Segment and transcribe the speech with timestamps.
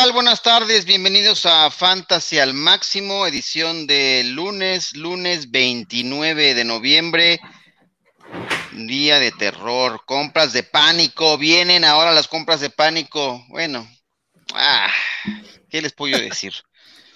[0.00, 0.12] tal?
[0.12, 7.40] Buenas tardes, bienvenidos a Fantasy al Máximo, edición de lunes, lunes 29 de noviembre,
[8.70, 13.44] día de terror, compras de pánico, vienen ahora las compras de pánico.
[13.48, 13.90] Bueno,
[14.54, 14.88] ah,
[15.68, 16.52] ¿qué les puedo decir?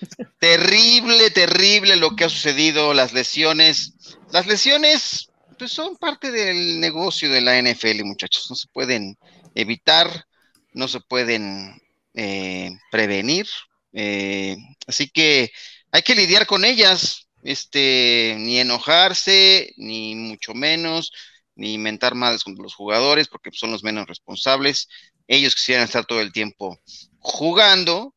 [0.41, 3.92] terrible, terrible lo que ha sucedido, las lesiones.
[4.33, 9.17] Las lesiones pues, son parte del negocio de la NFL, muchachos, no se pueden
[9.55, 10.27] evitar,
[10.73, 11.80] no se pueden
[12.15, 13.47] eh, prevenir.
[13.93, 15.51] Eh, así que
[15.91, 21.12] hay que lidiar con ellas, este, ni enojarse, ni mucho menos,
[21.55, 24.89] ni inventar males con los jugadores, porque son los menos responsables.
[25.28, 26.81] Ellos quisieran estar todo el tiempo
[27.19, 28.14] jugando,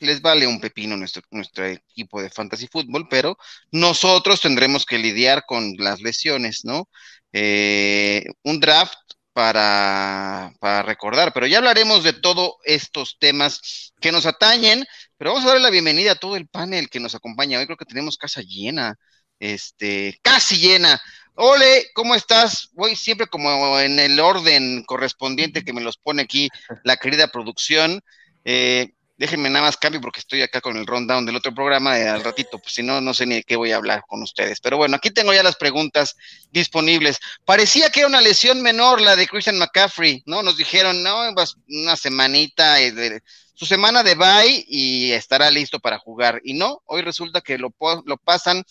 [0.00, 3.36] les vale un pepino nuestro, nuestro equipo de fantasy fútbol, pero
[3.70, 6.88] nosotros tendremos que lidiar con las lesiones, ¿no?
[7.32, 8.94] Eh, un draft
[9.34, 14.86] para, para, recordar, pero ya hablaremos de todos estos temas que nos atañen,
[15.18, 17.58] pero vamos a darle la bienvenida a todo el panel que nos acompaña.
[17.58, 18.96] Hoy creo que tenemos casa llena,
[19.40, 21.02] este, casi llena.
[21.34, 22.70] Ole, ¿cómo estás?
[22.74, 26.48] Voy siempre como en el orden correspondiente que me los pone aquí
[26.84, 28.00] la querida producción.
[28.44, 32.08] Eh, déjenme nada más cambio porque estoy acá con el rundown del otro programa de
[32.08, 34.60] al ratito, pues si no, no sé ni de qué voy a hablar con ustedes.
[34.60, 36.16] Pero bueno, aquí tengo ya las preguntas
[36.50, 37.18] disponibles.
[37.44, 40.42] Parecía que era una lesión menor la de Christian McCaffrey, ¿no?
[40.42, 41.32] Nos dijeron, no,
[41.68, 43.20] una semanita, eh,
[43.54, 46.40] su semana de bye y estará listo para jugar.
[46.44, 47.72] Y no, hoy resulta que lo,
[48.04, 48.64] lo pasan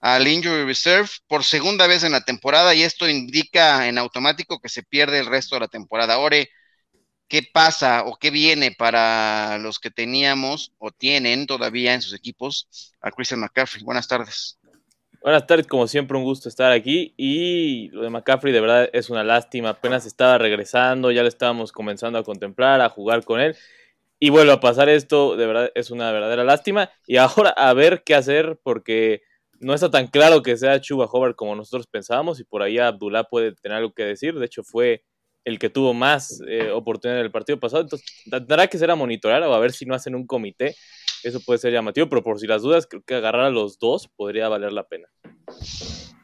[0.00, 4.68] al Injury Reserve por segunda vez en la temporada y esto indica en automático que
[4.68, 6.18] se pierde el resto de la temporada.
[6.18, 6.50] Ore,
[7.28, 12.68] qué pasa o qué viene para los que teníamos o tienen todavía en sus equipos
[13.00, 13.82] a Christian McCaffrey.
[13.84, 14.58] Buenas tardes.
[15.22, 17.12] Buenas tardes, como siempre, un gusto estar aquí.
[17.16, 19.70] Y lo de McCaffrey de verdad es una lástima.
[19.70, 23.56] Apenas estaba regresando, ya le estábamos comenzando a contemplar, a jugar con él.
[24.20, 26.90] Y vuelve a pasar esto, de verdad es una verdadera lástima.
[27.08, 29.22] Y ahora a ver qué hacer, porque
[29.58, 32.38] no está tan claro que sea Chuba Hobart como nosotros pensábamos.
[32.38, 34.38] Y por ahí Abdullah puede tener algo que decir.
[34.38, 35.02] De hecho, fue
[35.46, 37.82] el que tuvo más eh, oportunidad en el partido pasado.
[37.82, 40.76] Entonces, tendrá que ser a monitorar o a ver si no hacen un comité.
[41.22, 44.08] Eso puede ser llamativo, pero por si las dudas, creo que agarrar a los dos
[44.16, 45.08] podría valer la pena.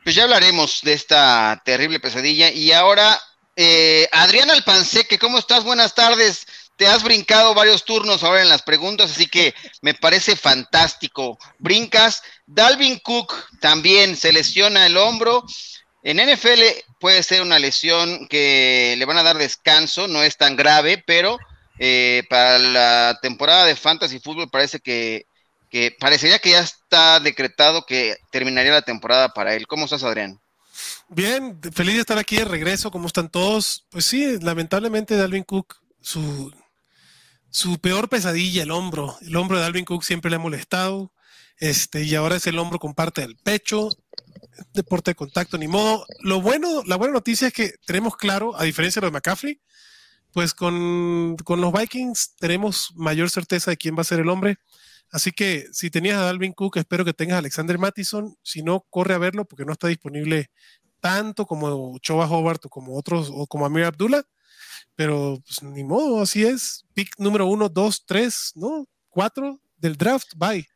[0.03, 2.51] Pues ya hablaremos de esta terrible pesadilla.
[2.51, 3.17] Y ahora,
[3.55, 5.63] eh, Adrián Alpanseque, ¿cómo estás?
[5.63, 6.45] Buenas tardes.
[6.77, 11.39] Te has brincado varios turnos ahora en las preguntas, así que me parece fantástico.
[11.61, 12.25] Brincas.
[12.45, 15.45] Dalvin Cook también se lesiona el hombro.
[16.03, 16.61] En NFL
[16.99, 21.39] puede ser una lesión que le van a dar descanso, no es tan grave, pero
[21.79, 25.27] eh, para la temporada de Fantasy Fútbol parece que,
[25.71, 29.69] que, parecería que ya está decretado que terminaría la temporada para él.
[29.69, 30.41] ¿Cómo estás, Adrián?
[31.09, 32.91] Bien, feliz de estar aquí de regreso.
[32.91, 33.87] ¿Cómo están todos?
[33.89, 36.53] Pues sí, lamentablemente Dalvin Cook, su,
[37.51, 39.17] su peor pesadilla, el hombro.
[39.23, 41.13] El hombro de Dalvin Cook siempre le ha molestado.
[41.59, 43.91] Este, y ahora es el hombro con parte del pecho
[44.73, 46.05] deporte de contacto, ni modo.
[46.21, 49.61] Lo bueno, la buena noticia es que tenemos claro, a diferencia de los de McCaffrey,
[50.33, 54.57] pues con, los Vikings tenemos mayor certeza de quién va a ser el hombre.
[55.11, 58.35] Así que si tenías a Dalvin Cook, espero que tengas a Alexander Mattison.
[58.43, 60.51] Si no, corre a verlo porque no está disponible
[61.01, 64.23] tanto como Choba Hobart o como otros, o como Amir Abdullah.
[64.95, 66.87] Pero pues, ni modo, así es.
[66.95, 68.87] Pick número uno, dos, tres, ¿no?
[69.09, 70.67] Cuatro del draft, bye.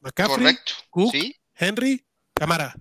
[0.00, 0.56] McCaffrey,
[0.90, 1.14] Cook,
[1.54, 2.04] Henry,
[2.34, 2.74] Camara.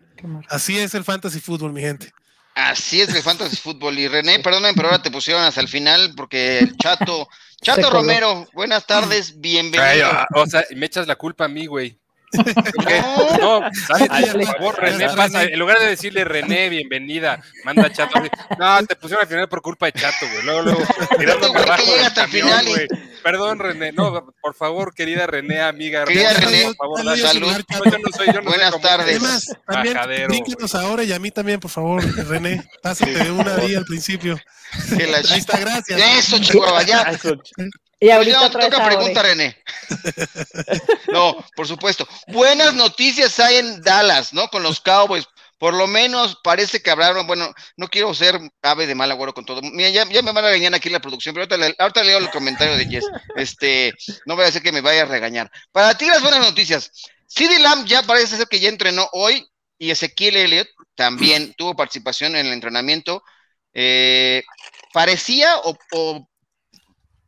[0.50, 2.12] Así es el fantasy fútbol, mi gente.
[2.56, 3.98] Así es el fantasy fútbol.
[3.98, 7.28] Y René, perdóname, pero ahora te pusieron hasta el final porque el chato,
[7.62, 10.10] Chato Romero, buenas tardes, bienvenido.
[10.34, 12.01] o sea, me echas la culpa a mí, güey.
[12.32, 15.44] No, por favor, René, pasa.
[15.44, 18.22] En lugar de decirle René, bienvenida, manda Chato.
[18.58, 20.44] No, te pusieron al final por culpa de Chato, güey.
[20.46, 20.82] Luego, luego,
[21.20, 22.88] tirando para abajo hasta el final, güey.
[23.24, 23.92] Perdón, René.
[23.92, 26.06] No, por favor, querida René, amiga.
[26.06, 27.54] Querida René, por favor, salud.
[27.86, 29.10] yo no soy, yo no Buenas tardes.
[29.10, 29.98] Además, también,
[30.74, 32.64] ahora y a mí también, por favor, René.
[32.82, 34.40] Pásate de una día al principio.
[35.32, 36.02] Ahí está, gracias.
[36.18, 37.20] Eso, Chihuahua, ya.
[38.00, 39.56] Y ahorita no, toca pregunta, René.
[41.14, 42.08] no, por supuesto.
[42.28, 44.48] Buenas noticias hay en Dallas, ¿no?
[44.48, 45.28] Con los Cowboys.
[45.60, 49.46] Por lo menos parece que hablaron, bueno, no quiero ser ave de mal agüero con
[49.46, 49.62] todo.
[49.62, 51.46] Mira, ya, me van a regañar aquí en la producción, pero
[51.78, 53.06] ahorita, leo el comentario de Jess.
[53.36, 53.94] Este,
[54.26, 55.52] no voy a decir que me vaya a regañar.
[55.72, 56.92] Para ti las buenas noticias.
[57.28, 59.48] CD Lamb ya parece ser que ya entrenó hoy
[59.78, 63.24] y Ezequiel Elliott también tuvo participación en el entrenamiento.
[63.74, 64.44] Eh,
[64.94, 65.78] parecía o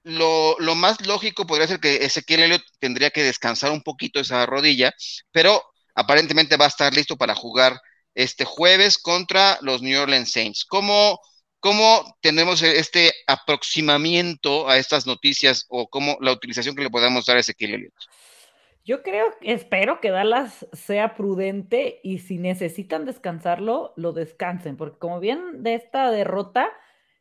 [0.03, 4.45] lo, lo, más lógico podría ser que Ezequiel Elliott tendría que descansar un poquito esa
[4.45, 4.93] rodilla,
[5.31, 5.63] pero
[5.95, 7.79] aparentemente va a estar listo para jugar
[8.15, 10.65] este jueves contra los New Orleans Saints.
[10.65, 11.19] ¿Cómo,
[11.59, 17.37] ¿cómo tenemos este aproximamiento a estas noticias o cómo la utilización que le podamos dar
[17.37, 17.93] a Ezequiel Elliott?
[18.85, 25.21] Yo creo, espero que Dallas sea prudente y si necesitan descansarlo, lo descansen, porque como
[25.21, 26.69] bien de esta derrota,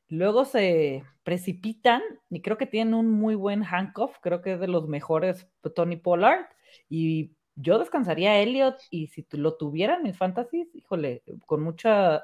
[0.08, 4.66] luego se precipitan y creo que tienen un muy buen handcuff, creo que es de
[4.66, 6.46] los mejores Tony Pollard
[6.88, 12.22] y yo descansaría a Elliot y si lo tuvieran mis fantasies, híjole, con mucha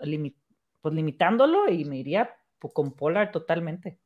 [0.81, 2.35] pues limitándolo y me iría
[2.75, 4.01] con Pollard totalmente.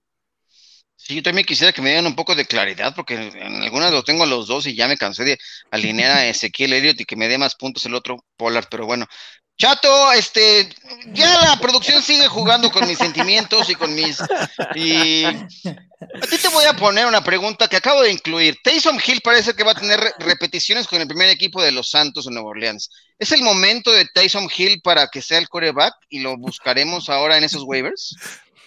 [1.04, 4.04] Sí, yo también quisiera que me dieran un poco de claridad, porque en algunas lo
[4.04, 5.38] tengo a los dos y ya me cansé de
[5.72, 9.06] alinear a Ezequiel Elliott y que me dé más puntos el otro Pollard, pero bueno.
[9.58, 10.68] Chato, este,
[11.12, 14.18] ya la producción sigue jugando con mis sentimientos y con mis.
[14.76, 18.56] Y a ti te voy a poner una pregunta que acabo de incluir.
[18.62, 22.26] Taysom Hill parece que va a tener repeticiones con el primer equipo de los Santos
[22.26, 22.90] de Nueva Orleans.
[23.18, 27.36] ¿Es el momento de Taysom Hill para que sea el coreback y lo buscaremos ahora
[27.36, 28.16] en esos waivers?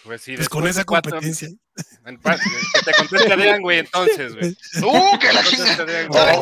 [0.04, 1.50] Pues, sí, pues con esa competencia.
[1.76, 4.58] Te conteste Adrián, güey, entonces, güey.
[4.84, 6.40] ¡Uh, que la chingada!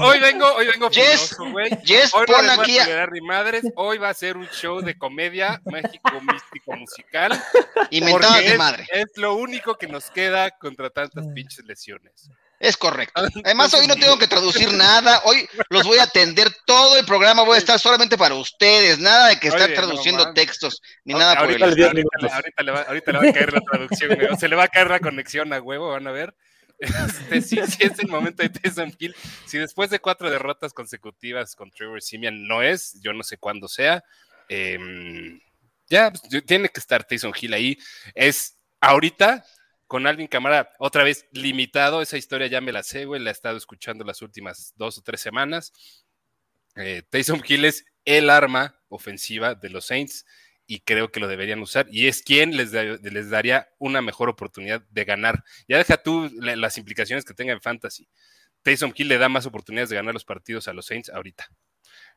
[0.00, 1.70] Hoy vengo, hoy vengo yes, güey.
[1.82, 2.78] Yes, hoy pon aquí.
[2.78, 3.06] A...
[3.06, 3.64] Ni madres.
[3.74, 7.32] Hoy va a ser un show de comedia mágico, místico, musical.
[7.90, 8.86] Y mentadas de madre.
[8.92, 12.30] Es lo único que nos queda contra tantas pinches lesiones.
[12.60, 13.22] Es correcto.
[13.44, 15.22] Además, hoy no tengo que traducir nada.
[15.24, 17.44] Hoy los voy a atender todo el programa.
[17.44, 18.98] Voy a estar solamente para ustedes.
[18.98, 21.86] Nada de que estar traduciendo textos ni nada por el estilo.
[21.86, 24.38] Ahorita, le va, ahorita le va a caer la traducción.
[24.38, 25.90] Se le va a caer la conexión a huevo.
[25.90, 26.34] Van a ver.
[26.80, 29.14] Este, sí, sí, es el momento de Tyson Hill.
[29.46, 33.66] Si después de cuatro derrotas consecutivas con Trevor Simeon no es, yo no sé cuándo
[33.66, 34.04] sea.
[34.48, 34.78] Eh,
[35.90, 37.78] ya, pues, tiene que estar Tyson Hill ahí.
[38.14, 39.44] Es ahorita
[39.88, 42.00] con Alvin Camara otra vez limitado.
[42.00, 45.02] Esa historia ya me la sé, güey, la he estado escuchando las últimas dos o
[45.02, 45.72] tres semanas.
[46.76, 50.24] Eh, Taysom Hill es el arma ofensiva de los Saints
[50.66, 51.88] y creo que lo deberían usar.
[51.90, 55.42] Y es quien les, les daría una mejor oportunidad de ganar.
[55.66, 58.08] Ya deja tú las implicaciones que tenga en fantasy.
[58.62, 61.48] Taysom Hill le da más oportunidades de ganar los partidos a los Saints ahorita.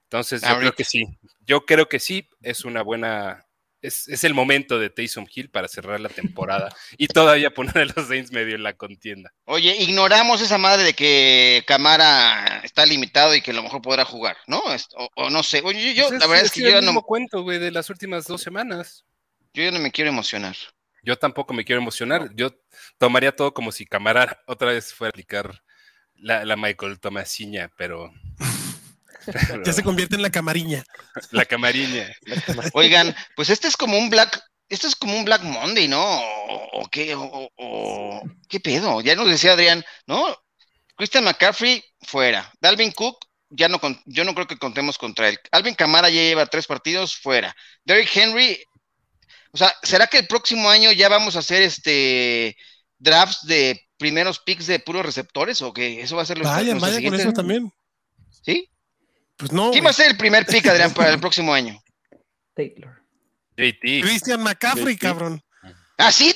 [0.04, 1.06] Entonces, yo creo que sí.
[1.40, 3.48] Yo creo que sí, es una buena,
[3.82, 8.08] es, el momento de Taysom Hill para cerrar la temporada y todavía poner a los
[8.08, 9.34] Saints medio en la contienda.
[9.46, 14.06] Oye, ignoramos esa madre de que Camara está limitado y que a lo mejor podrá
[14.06, 14.62] jugar, ¿no?
[15.16, 15.62] O, no sé.
[15.64, 17.02] Oye, yo, pues la verdad es, que yo el no.
[17.02, 19.06] cuento, güey, de las últimas dos semanas.
[19.54, 20.56] Yo ya no me quiero emocionar.
[21.04, 22.30] Yo tampoco me quiero emocionar.
[22.36, 22.56] Yo
[22.98, 25.64] tomaría todo como si Camara otra vez fuera a aplicar
[26.16, 28.14] la, la Michael Tomasiña, pero
[29.66, 30.84] ya se convierte en la camariña.
[31.32, 32.10] La camariña.
[32.74, 36.22] Oigan, pues este es como un Black, esto es como un Black Monday, ¿no?
[36.74, 37.14] ¿O, qué?
[37.16, 39.02] O, ¿Qué pedo?
[39.02, 40.26] Ya nos decía Adrián, ¿no?
[40.96, 42.52] Christian McCaffrey fuera.
[42.60, 45.40] Dalvin Cook, ya no, yo no creo que contemos contra él.
[45.52, 47.56] Alvin Camara ya lleva tres partidos fuera.
[47.84, 48.64] Derrick Henry,
[49.52, 52.56] o sea, ¿será que el próximo año ya vamos a hacer este
[52.98, 56.80] drafts de primeros picks de puros receptores o que eso va a ser lo Vayan,
[56.80, 57.72] vayan con eso también.
[58.42, 58.71] ¿Sí?
[59.42, 59.72] Pues no.
[59.72, 61.82] ¿Quién va a ser el primer pick, Adrián, para el próximo año?
[62.56, 63.02] Taylor.
[63.58, 64.02] JT.
[64.04, 65.42] Christian McCaffrey, cabrón.
[65.98, 66.36] ¿Ah, sí?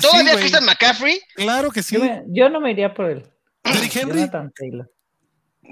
[0.00, 1.20] ¿Todavía Christian McCaffrey?
[1.34, 1.98] Claro que sí.
[2.28, 3.28] Yo, no me iría por él.
[3.64, 4.88] Jonathan Taylor.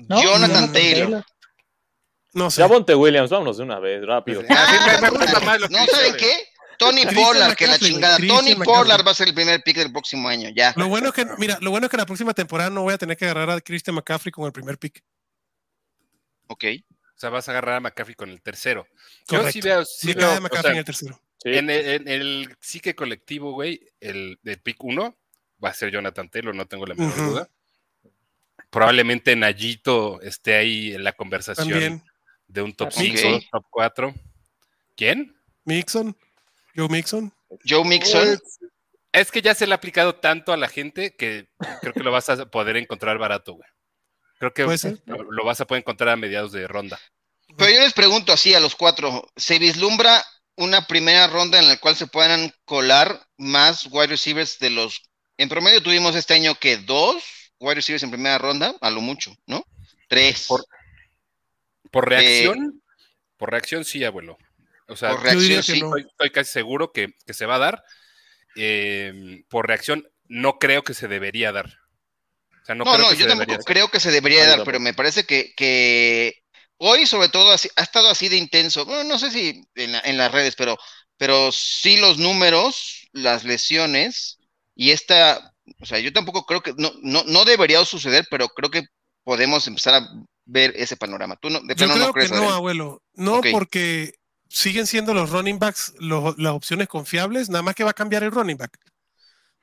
[0.08, 1.24] Jonathan, Taylor.
[2.34, 2.60] No sé.
[2.60, 4.42] Ya ponte Williams, vámonos de una vez, rápido.
[4.50, 5.10] Ah,
[5.70, 6.32] no, ¿saben qué?
[6.76, 8.18] Tony Pollard, que la chingada.
[8.18, 10.72] Tony Pollard va a ser el primer pick del próximo año, ya.
[10.76, 12.98] Lo bueno es que, mira, lo bueno es que la próxima temporada no voy a
[12.98, 15.02] tener que agarrar a Christian McCaffrey con el primer pick.
[16.48, 16.64] Ok.
[17.14, 18.86] O sea, vas a agarrar a McCaffrey con el tercero.
[19.28, 19.84] Yo sí veo.
[19.84, 21.20] Sí veo a McCaffrey en el tercero.
[21.44, 25.16] En, el, psique colectivo, güey, el de pick 1
[25.62, 27.50] va a ser Jonathan Taylor, no tengo la menor duda.
[28.70, 32.02] Probablemente Nayito esté ahí en la conversación
[32.48, 34.14] de un top 5, top 4.
[34.96, 35.36] ¿Quién?
[35.64, 36.16] Mixon.
[36.74, 37.32] Joe Mixon.
[37.66, 38.38] Joe Mixon.
[39.12, 41.48] Es que ya se le ha aplicado tanto a la gente que
[41.80, 43.68] creo que lo vas a poder encontrar barato, güey.
[44.38, 44.62] Creo que
[45.06, 46.98] lo, vas a poder encontrar a mediados de ronda.
[47.56, 50.24] Pero yo les pregunto así a los cuatro, ¿se vislumbra
[50.56, 55.02] una primera ronda en la cual se puedan colar más wide receivers de los...
[55.36, 57.22] En promedio tuvimos este año que dos
[57.58, 59.64] wide receivers en primera ronda, a lo mucho, ¿no?
[60.08, 60.46] Tres.
[61.90, 62.82] Por, reacción,
[63.36, 64.38] por reacción sí, abuelo.
[64.86, 65.82] O sea, por reacción, sí.
[65.84, 67.84] estoy, casi seguro que, se va a dar.
[68.56, 71.78] Eh, por reacción, no creo que se debería dar
[72.74, 76.34] no, no, yo tampoco creo que se debería dar, pero me parece que,
[76.76, 78.84] hoy, sobre todo, ha estado así de intenso.
[78.84, 80.76] Bueno, no sé si en, las redes, pero,
[81.16, 84.38] pero sí los números, las lesiones
[84.74, 88.70] y esta, o sea, yo tampoco creo que, no, no, no debería suceder, pero creo
[88.70, 88.82] que
[89.24, 90.08] podemos empezar a
[90.46, 91.36] ver ese panorama.
[91.36, 93.02] ¿Tú no, de yo creo que no, abuelo.
[93.14, 94.14] No, porque
[94.48, 98.30] siguen siendo los running backs las opciones confiables, nada más que va a cambiar el
[98.30, 98.78] running back.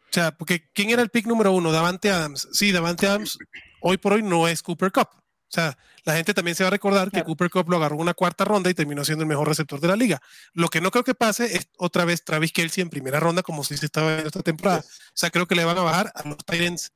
[0.10, 1.72] O sea, porque ¿quién era el pick número uno?
[1.72, 2.48] Davante Adams.
[2.52, 3.38] Sí, Davante Adams
[3.82, 5.10] hoy por hoy no es Cooper Cup.
[5.12, 8.14] O sea, la gente también se va a recordar que Cooper Cup lo agarró una
[8.14, 10.22] cuarta ronda y terminó siendo el mejor receptor de la liga.
[10.54, 13.64] Lo que no creo que pase es otra vez Travis Kelsey en primera ronda, como
[13.64, 14.80] si se estaba en esta temporada.
[14.80, 16.92] O sea, creo que le van a bajar a los Titans.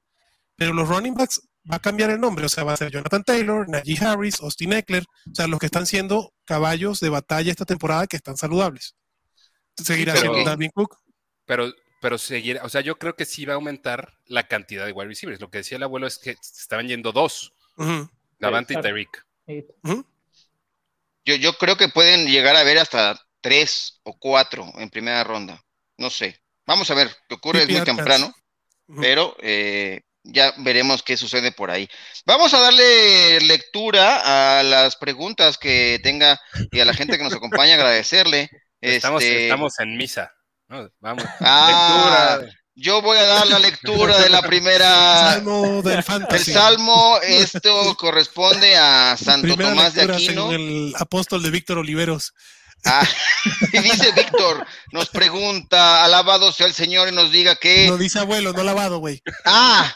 [0.55, 2.45] Pero los running backs va a cambiar el nombre.
[2.45, 5.03] O sea, va a ser Jonathan Taylor, Najee Harris, Austin Eckler.
[5.31, 8.95] O sea, los que están siendo caballos de batalla esta temporada que están saludables.
[9.77, 10.97] Seguirá siendo Dalvin Cook.
[11.45, 14.91] Pero pero seguir, o sea, yo creo que sí va a aumentar la cantidad de
[14.91, 15.41] wide receivers.
[15.41, 17.53] Lo que decía el abuelo es que estaban yendo dos,
[18.39, 19.25] Davante y Tyreek.
[21.25, 25.63] Yo, yo creo que pueden llegar a ver hasta tres o cuatro en primera ronda.
[25.97, 26.41] No sé.
[26.65, 28.33] Vamos a ver qué ocurre, es muy temprano,
[29.01, 31.89] pero eh, ya veremos qué sucede por ahí.
[32.25, 36.39] Vamos a darle lectura a las preguntas que tenga
[36.71, 38.49] y a la gente que nos acompaña, agradecerle.
[38.81, 40.33] Estamos, este, estamos en misa
[40.99, 41.23] vamos.
[41.39, 42.39] Ah,
[42.75, 45.33] yo voy a dar la lectura de la primera.
[45.33, 50.51] Salmo del El salmo, esto corresponde a Santo Tomás de Aquino.
[50.51, 52.33] El apóstol de Víctor Oliveros.
[52.85, 53.05] Ah,
[53.73, 57.87] y dice Víctor, nos pregunta, alabado sea el Señor y nos diga que.
[57.87, 59.21] No dice abuelo, no lavado, güey.
[59.45, 59.93] Ah,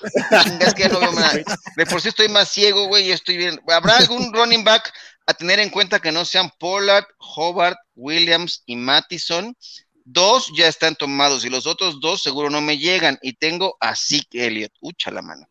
[0.60, 1.40] es que no veo nada.
[1.78, 3.62] De por sí estoy más ciego, güey, y estoy bien.
[3.70, 4.92] ¿Habrá algún running back
[5.26, 9.56] a tener en cuenta que no sean Pollard, Hobart, Williams y Mattison?
[10.06, 13.18] Dos ya están tomados y los otros dos seguro no me llegan.
[13.22, 14.74] Y tengo a Zeke Elliott.
[14.82, 15.48] Ucha la mano.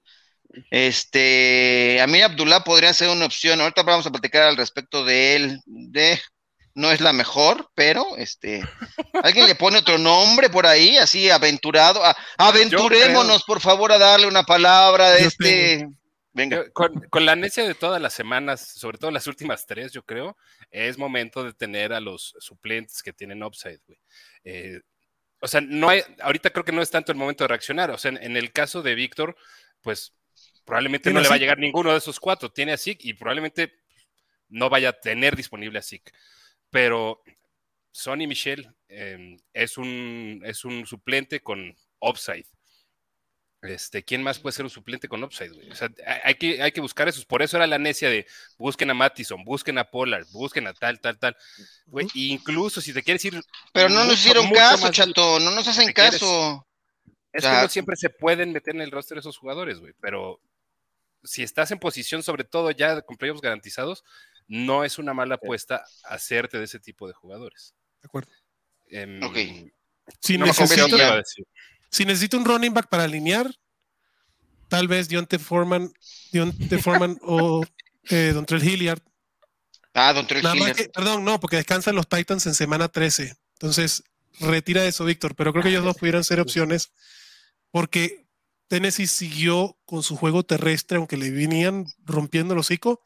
[0.70, 3.60] Este, Amir Abdullah podría ser una opción.
[3.60, 5.60] Ahorita vamos a platicar al respecto de él.
[5.64, 6.20] De,
[6.74, 8.62] no es la mejor, pero este,
[9.22, 12.02] alguien le pone otro nombre por ahí, así aventurado.
[12.38, 15.88] aventurémonos, por favor, a darle una palabra de este.
[16.32, 16.70] Venga.
[16.70, 20.36] Con, con, la necia de todas las semanas, sobre todo las últimas tres, yo creo,
[20.70, 23.98] es momento de tener a los suplentes que tienen upside, güey.
[24.44, 24.80] Eh,
[25.40, 27.90] o sea, no hay, ahorita creo que no es tanto el momento de reaccionar.
[27.90, 29.36] O sea, en, el caso de Víctor,
[29.80, 30.14] pues
[30.64, 32.50] probablemente no le va a llegar ninguno de esos cuatro.
[32.50, 33.74] Tiene a Zeke y probablemente
[34.48, 36.12] no vaya a tener disponible a Zeke.
[36.70, 37.22] Pero
[37.90, 42.46] Sonny Michel eh, es, un, es un suplente con upside.
[43.62, 45.52] Este, ¿Quién más puede ser un suplente con upside?
[45.70, 45.88] O sea,
[46.24, 47.24] hay que, hay que buscar esos.
[47.24, 48.26] Por eso era la necia de
[48.58, 51.36] busquen a Mattison, busquen a Pollard, busquen a tal, tal, tal.
[52.14, 53.40] incluso si te quieres ir.
[53.72, 56.66] Pero no nos hicieron caso, chato, no nos hacen caso.
[57.32, 59.94] es que no siempre se pueden meter en el roster esos jugadores, güey.
[60.00, 60.40] Pero
[61.22, 64.02] si estás en posición, sobre todo ya con playoffs garantizados,
[64.48, 67.76] no es una mala apuesta hacerte de ese tipo de jugadores.
[68.00, 68.32] De acuerdo.
[68.88, 69.36] Em, ok.
[70.18, 70.96] Si no necesito,
[71.92, 73.54] si necesito un running back para alinear,
[74.68, 75.92] tal vez Dionte Foreman,
[76.32, 77.62] Dionte Foreman o
[78.08, 79.02] eh, Dontrell Hilliard.
[79.92, 80.90] Ah, Dontrell Hilliard.
[80.92, 83.36] perdón, no, porque descansan los Titans en semana 13.
[83.52, 84.02] Entonces,
[84.40, 85.34] retira eso, Víctor.
[85.36, 86.92] Pero creo que ellos dos pudieran ser opciones
[87.70, 88.26] porque
[88.68, 93.04] Tennessee siguió con su juego terrestre, aunque le venían rompiendo el hocico.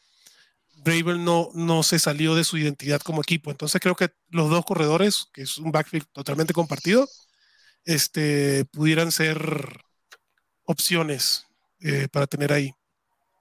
[0.84, 3.50] Bravel no, no se salió de su identidad como equipo.
[3.50, 7.08] Entonces creo que los dos corredores, que es un backfield totalmente compartido,
[7.86, 9.38] este, pudieran ser
[10.64, 11.46] opciones
[11.80, 12.74] eh, para tener ahí.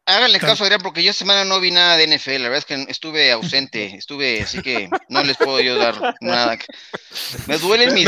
[0.07, 2.43] Háganle caso, Adrián, porque yo semana no vi nada de NFL.
[2.43, 6.59] La verdad es que estuve ausente, estuve, así que no les puedo yo dar nada.
[7.47, 8.05] Me duele mi.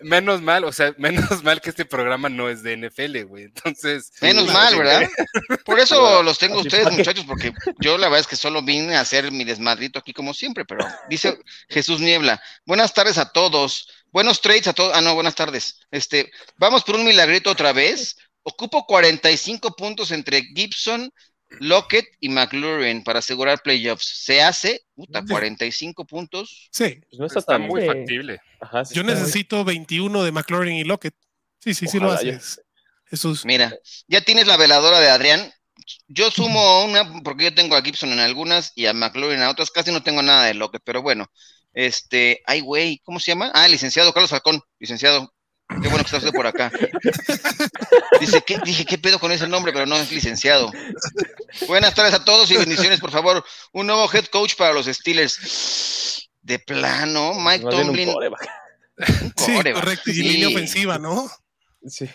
[0.00, 3.44] menos mal, o sea, menos mal que este programa no es de NFL, güey.
[3.44, 4.12] Entonces.
[4.22, 5.06] Menos mal, ¿verdad?
[5.66, 9.00] Por eso los tengo ustedes, muchachos, porque yo la verdad es que solo vine a
[9.00, 12.40] hacer mi desmadrito aquí como siempre, pero dice Jesús Niebla.
[12.64, 13.88] Buenas tardes a todos.
[14.14, 14.92] Buenos trades a todos.
[14.94, 15.80] Ah, no, buenas tardes.
[15.90, 18.16] Este, vamos por un milagrito otra vez.
[18.44, 21.12] Ocupo 45 puntos entre Gibson,
[21.58, 24.06] Lockett y McLaurin para asegurar playoffs.
[24.06, 26.68] Se hace, puta, 45 puntos.
[26.70, 28.40] Sí, pues está, muy factible.
[28.92, 31.16] Yo necesito 21 de McLaurin y Lockett.
[31.58, 32.62] Sí, sí, sí lo haces.
[33.06, 33.44] Jesús.
[33.44, 35.52] Mira, ya tienes la veladora de Adrián.
[36.06, 39.72] Yo sumo una porque yo tengo a Gibson en algunas y a McLaurin en otras.
[39.72, 41.28] Casi no tengo nada de Lockett, pero bueno.
[41.74, 43.50] Este, ay, güey, ¿cómo se llama?
[43.52, 45.32] Ah, licenciado Carlos Falcón, licenciado.
[45.68, 46.70] Qué bueno que está usted por acá.
[48.20, 49.72] Dice, ¿qué, dije, ¿qué pedo con ese nombre?
[49.72, 50.70] Pero no es licenciado.
[51.66, 53.44] Buenas tardes a todos y bendiciones, por favor.
[53.72, 56.28] Un nuevo head coach para los Steelers.
[56.42, 58.10] De plano, Mike Tomlin.
[59.36, 60.10] sí, correcto.
[60.10, 61.30] Y línea ofensiva, ¿no?
[61.86, 62.08] Sí.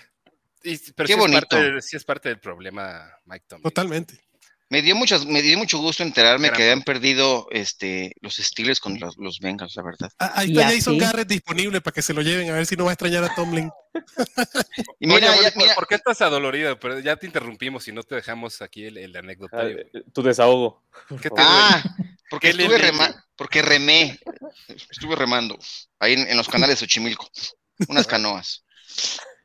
[0.96, 1.58] pero Qué bonito.
[1.82, 3.64] sí es parte del problema, Mike Tomlin.
[3.64, 4.29] Totalmente.
[4.72, 9.00] Me dio, muchas, me dio mucho gusto enterarme que habían perdido este, los Steelers con
[9.00, 10.12] los, los Bengals, la verdad.
[10.20, 12.86] Ah, ahí está Jason Garrett disponible para que se lo lleven, a ver si no
[12.86, 13.72] va a extrañar a Tomlin.
[15.00, 15.34] y mira,
[15.74, 16.80] ¿por qué estás adolorido?
[16.80, 19.58] Pero ya te interrumpimos y no te dejamos aquí el, el anécdota.
[19.60, 19.70] Ah,
[20.14, 20.84] tu desahogo.
[21.38, 21.84] ah,
[22.30, 22.80] porque estuve
[23.36, 24.20] porque remé.
[24.68, 25.58] Estuve remando
[25.98, 27.28] ahí en, en los canales de Xochimilco.
[27.88, 28.64] Unas canoas.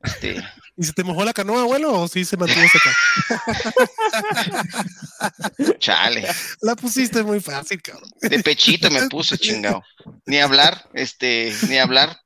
[0.04, 0.45] Este,
[0.76, 2.95] ¿Y se te mojó la canoa, abuelo, o sí se mantuvo seca?
[5.78, 6.26] chale.
[6.61, 8.11] La pusiste muy fácil, cabrón.
[8.21, 9.83] De pechito me puse, chingado.
[10.26, 12.21] Ni hablar, este, ni hablar.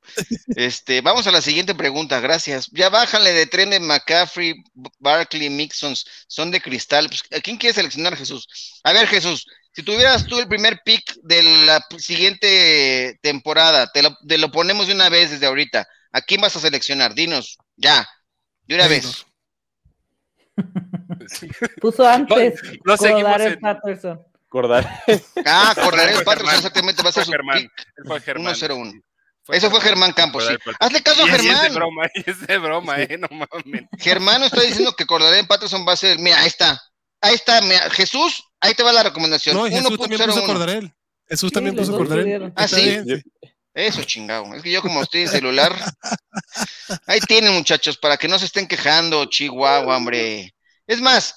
[0.55, 2.69] Este, vamos a la siguiente pregunta, gracias.
[2.71, 4.55] Ya bájale de tren de McCaffrey,
[4.99, 7.07] Barkley, Mixons, son de cristal.
[7.07, 8.47] Pues, ¿A quién quiere seleccionar, Jesús?
[8.83, 14.17] A ver, Jesús, si tuvieras tú el primer pick de la siguiente temporada, te lo,
[14.27, 15.87] te lo ponemos de una vez desde ahorita.
[16.11, 17.13] ¿A quién vas a seleccionar?
[17.13, 18.07] Dinos, ya,
[18.67, 19.25] de una vez.
[21.81, 24.21] Puso antes no seguimos Cordare en- Patterson.
[24.47, 25.03] Acordar.
[25.45, 26.55] Ah, Cordarel Fue Patterson, Germán.
[26.55, 27.59] exactamente, va a ser su Germán.
[27.59, 27.71] pick.
[27.97, 28.55] Él fue Germán.
[28.55, 29.01] 1-0-1.
[29.49, 30.55] Ese fue Germán Campos, sí.
[30.79, 31.73] Hazle caso a Y es de Germán.
[31.75, 33.83] broma, y es de broma, eh, no mames.
[33.99, 36.19] Germán está diciendo que Cordarel Patterson va a ser.
[36.19, 36.79] Mira, ahí está.
[37.21, 39.55] Ahí está, mira, Jesús, ahí te va la recomendación.
[39.57, 40.45] No, Jesús también puso 1.01.
[40.45, 40.93] Cordarel.
[41.27, 42.53] Jesús también puso Cordarel.
[42.55, 42.81] Ah, Está ¿sí?
[42.89, 43.49] bien, sí.
[43.73, 44.53] Eso, chingado.
[44.55, 45.75] Es que yo, como estoy en celular.
[47.05, 50.53] Ahí tienen, muchachos, para que no se estén quejando, Chihuahua, hombre.
[50.89, 51.35] Es más,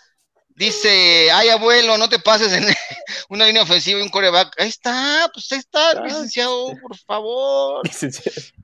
[0.49, 2.64] dice, ay, abuelo, no te pases en
[3.28, 4.59] una línea ofensiva y un coreback.
[4.59, 6.02] Ahí está, pues ahí está, Ah.
[6.02, 7.82] licenciado, por favor.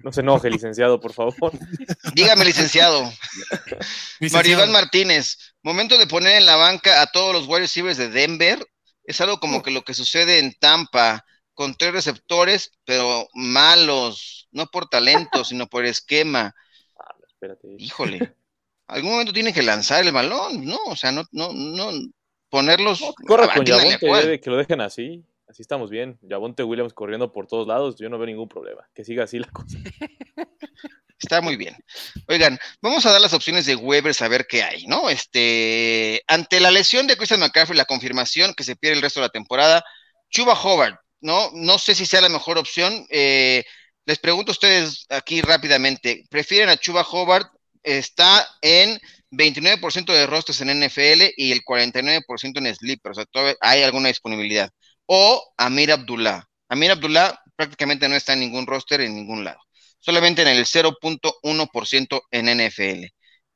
[0.02, 1.52] No se enoje, licenciado, por favor.
[2.14, 3.12] Dígame, licenciado.
[4.32, 8.64] Maribán Martínez, momento de poner en la banca a todos los wide receivers de Denver.
[9.04, 14.66] Es algo como que lo que sucede en Tampa, con tres receptores, pero malos, no
[14.68, 16.54] por talento, sino por esquema.
[17.28, 17.68] Espérate.
[17.78, 18.34] Híjole,
[18.88, 20.78] algún momento tienen que lanzar el balón, ¿no?
[20.86, 21.92] O sea, no, no, no
[22.48, 23.00] ponerlos.
[23.26, 25.24] Corre con Yabonte, debe que lo dejen así.
[25.46, 26.18] Así estamos bien.
[26.22, 27.96] Yabonte Williams corriendo por todos lados.
[27.98, 28.86] Yo no veo ningún problema.
[28.94, 29.78] Que siga así la cosa.
[31.20, 31.74] Está muy bien.
[32.28, 35.10] Oigan, vamos a dar las opciones de Weber a ver qué hay, ¿no?
[35.10, 39.26] Este, ante la lesión de Christian McCaffrey, la confirmación que se pierde el resto de
[39.26, 39.84] la temporada,
[40.30, 41.50] Chuba Howard, ¿no?
[41.54, 43.06] No sé si sea la mejor opción.
[43.10, 43.64] eh,
[44.04, 47.46] les pregunto a ustedes aquí rápidamente, ¿prefieren a Chuba Howard?
[47.82, 48.98] Está en
[49.30, 54.08] 29% de rosters en NFL y el 49% en Sleeper, o sea, todavía hay alguna
[54.08, 54.70] disponibilidad.
[55.06, 56.44] O Amir Abdullah.
[56.68, 59.60] Amir Abdullah prácticamente no está en ningún roster en ningún lado
[60.00, 63.06] solamente en el 0.1% en NFL.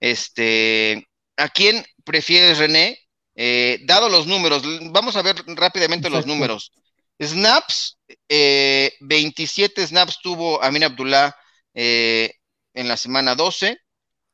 [0.00, 2.98] Este, ¿a quién prefieres, René?
[3.34, 6.72] Eh, dado los números, vamos a ver rápidamente los números.
[7.18, 11.34] Snaps, eh, 27 snaps tuvo Amin Abdullah
[11.72, 12.32] eh,
[12.74, 13.78] en la semana 12,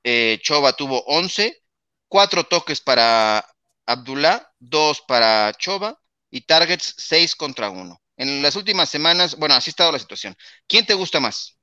[0.05, 1.63] eh, Choba tuvo 11,
[2.09, 3.45] cuatro toques para
[3.87, 5.99] Abdullah, dos para Choba
[6.31, 8.01] y targets 6 contra 1.
[8.17, 10.35] En las últimas semanas, bueno, así ha estado la situación.
[10.67, 11.59] ¿Quién te gusta más?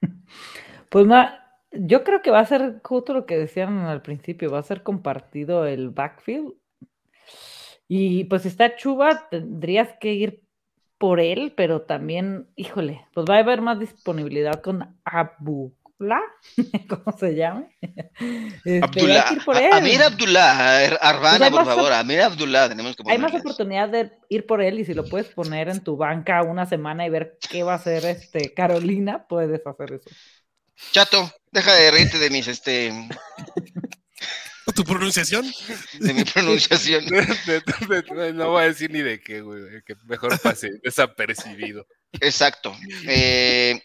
[0.90, 1.06] Pues
[1.70, 4.82] yo creo que va a ser justo lo que decían al principio, va a ser
[4.82, 6.54] compartido el backfield.
[7.86, 10.42] Y pues si está Chuba, tendrías que ir
[10.98, 15.00] por él, pero también, híjole, pues va a haber más disponibilidad con
[16.00, 16.20] Abdullah,
[16.88, 17.66] ¿cómo se llama?
[18.64, 19.72] Este, Abdullah, que ir por a- él.
[19.72, 23.40] Amir Abdullah, Ar- Arbana, Pues por favor, Amir Abdullah, tenemos que Hay más ponerle.
[23.40, 27.06] oportunidad de ir por él y si lo puedes poner en tu banca una semana
[27.06, 30.10] y ver qué va a hacer este Carolina, puedes hacer eso.
[30.92, 32.92] Chato, deja de reírte de mis, este,
[34.74, 35.44] ¿Tu pronunciación?
[35.98, 37.04] de mi pronunciación.
[38.34, 41.86] No voy a decir ni de qué, güey, que mejor pase desapercibido.
[42.20, 42.74] Exacto.
[43.06, 43.80] Eh,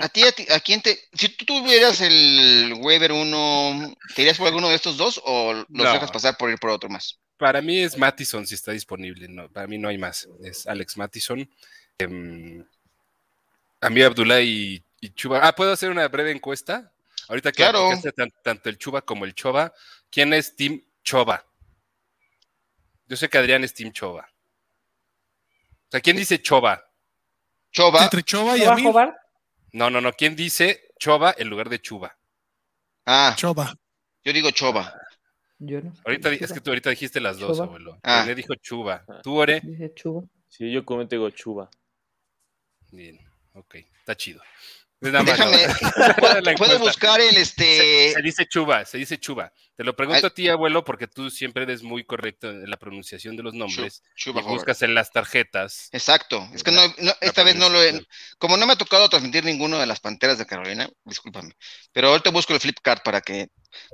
[0.00, 4.38] a ti, a ti- a quién te, si tú tuvieras el waiver 1, ¿te irías
[4.38, 5.92] por alguno de estos dos o los No.
[5.92, 7.18] dejas pasar por ir por otro más?
[7.38, 10.28] Para mí es Mattison si está disponible, no, para mí no hay más.
[10.42, 11.48] Es Alex Mattison.
[11.98, 12.64] Em,
[13.80, 15.40] Amir Abdullah y, y Chuba.
[15.46, 16.90] Ah, ¿puedo hacer una breve encuesta?
[17.28, 17.90] Ahorita que Claro.
[18.42, 19.72] tanto el Chuba como el Choba,
[20.10, 21.44] ¿quién es Team Choba?
[23.08, 24.28] Yo sé que Adrián es Team Choba.
[25.88, 26.82] O sea, ¿quién dice Choba?
[27.70, 29.14] Choba, Entre Choba y ¿No va a Amir.
[29.72, 30.12] No, no, no.
[30.12, 32.16] ¿Quién dice Choba en lugar de Chuba?
[33.06, 33.74] ah, Choba.
[34.24, 34.92] yo digo Choba.
[35.58, 35.92] Yo no.
[36.04, 37.66] Ahorita es que tú ahorita dijiste las dos, Chuba.
[37.66, 37.98] abuelo.
[38.02, 38.22] Ah.
[38.22, 39.04] René dijo Chuba.
[39.22, 39.60] ¿Tú, Ore?
[39.60, 40.22] Dice Chuba.
[40.48, 41.70] Sí, yo comento digo Chuba.
[42.92, 43.18] Bien,
[43.54, 44.42] ok, está chido.
[44.98, 45.32] Déjame,
[46.42, 49.52] la- ¿puedo, buscar el, este, se dice chuba, se dice chuba.
[49.76, 50.28] Te lo pregunto Ay.
[50.28, 54.02] a ti, abuelo, porque tú siempre eres muy correcto en la pronunciación de los nombres.
[54.16, 55.90] Chuba y buscas en las tarjetas.
[55.92, 58.02] Exacto, es que no, no, esta vez no lo he,
[58.38, 61.52] como no me ha tocado transmitir ninguno de las panteras de Carolina, discúlpame,
[61.92, 63.48] pero ahorita busco el flip card para que,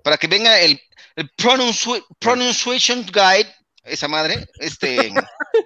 [0.04, 0.80] para que venga el,
[1.16, 5.12] el pronunci- pronunciation guide, esa madre, este,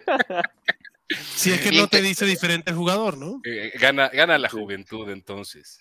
[1.09, 3.41] Si es que no te dice diferente el jugador, ¿no?
[3.45, 5.79] Eh, gana, gana la juventud, entonces.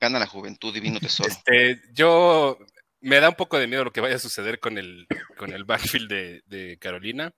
[0.00, 1.28] gana la juventud, divino tesoro.
[1.28, 2.58] Este, yo
[3.00, 5.64] me da un poco de miedo lo que vaya a suceder con el, con el
[5.64, 7.32] backfield de, de Carolina.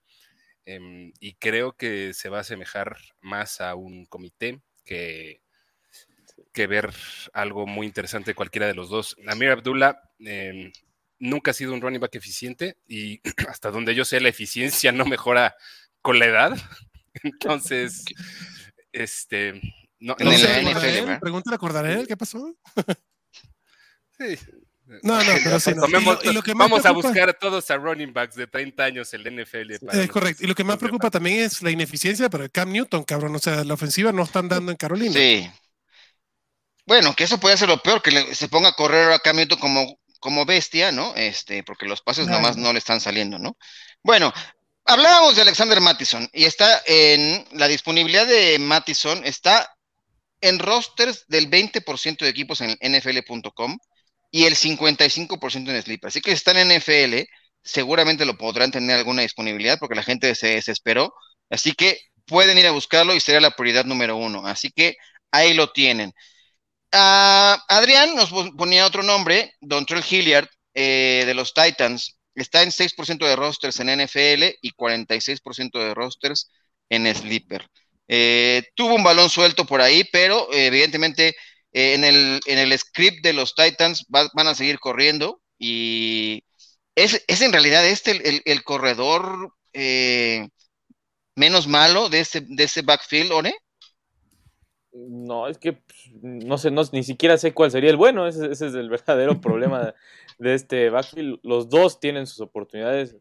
[0.65, 5.41] em, y creo que se va a asemejar más a un comité que,
[6.53, 6.91] que ver
[7.33, 9.15] algo muy interesante de cualquiera de los dos.
[9.27, 10.71] Amir Abdullah em,
[11.19, 15.05] nunca ha sido un running back eficiente y hasta donde yo sé la eficiencia no
[15.05, 15.55] mejora
[16.01, 16.57] con la edad.
[17.23, 18.03] Entonces,
[18.91, 19.61] este...
[19.99, 21.19] No, No En sé, la ¿recordará NFL.
[21.19, 22.53] Pregúntale a Cordarel, ¿qué pasó?
[24.17, 24.37] sí.
[25.01, 25.81] No, no, pero sí, no.
[25.83, 28.45] Tomemos- Y lo- y lo que más vamos a buscar todos a running backs de
[28.45, 29.79] 30 años en la NFL.
[29.83, 30.43] para Eh, correcto.
[30.43, 33.35] Y lo que más preocupa también es la ineficiencia, pero el Cam Newton, cabrón.
[33.35, 35.13] O sea, la ofensiva no están dando en Carolina.
[35.13, 35.49] Sí.
[36.85, 39.37] Bueno, que eso puede ser lo peor, que le- se ponga a correr a Cam
[39.37, 41.15] Newton como, como bestia, ¿no?
[41.15, 42.63] Este, porque los pases Ay, nomás no.
[42.65, 43.57] no le están saliendo, ¿no?
[44.03, 44.31] Bueno,
[44.85, 49.69] hablábamos de Alexander Mattison y está en la disponibilidad de Mattison, está
[50.41, 53.77] en rosters del 20% de equipos en NFL.com
[54.31, 56.07] y el 55% en Sleeper.
[56.09, 57.27] Así que si están en NFL,
[57.63, 61.13] seguramente lo podrán tener alguna disponibilidad porque la gente se desesperó.
[61.49, 64.45] Así que pueden ir a buscarlo y sería la prioridad número uno.
[64.45, 64.97] Así que
[65.31, 66.13] ahí lo tienen.
[66.91, 72.17] Ah, Adrián nos pon- ponía otro nombre, Dontrell Hilliard, eh, de los Titans.
[72.35, 76.51] Está en 6% de rosters en NFL y 46% de rosters
[76.89, 77.67] en Sleeper.
[78.07, 81.29] Eh, tuvo un balón suelto por ahí, pero eh, evidentemente
[81.73, 86.43] eh, en, el, en el script de los Titans va- van a seguir corriendo y
[86.95, 89.53] es, es en realidad este el, el- corredor
[91.35, 93.53] menos malo de ese, de ese backfield, ¿Ore?
[94.93, 95.73] No, es que
[96.21, 98.27] no sé, no, ni siquiera sé cuál sería el bueno.
[98.27, 99.93] Ese, ese es el verdadero problema de,
[100.39, 101.39] de este backfield.
[101.43, 103.15] Los dos tienen sus oportunidades.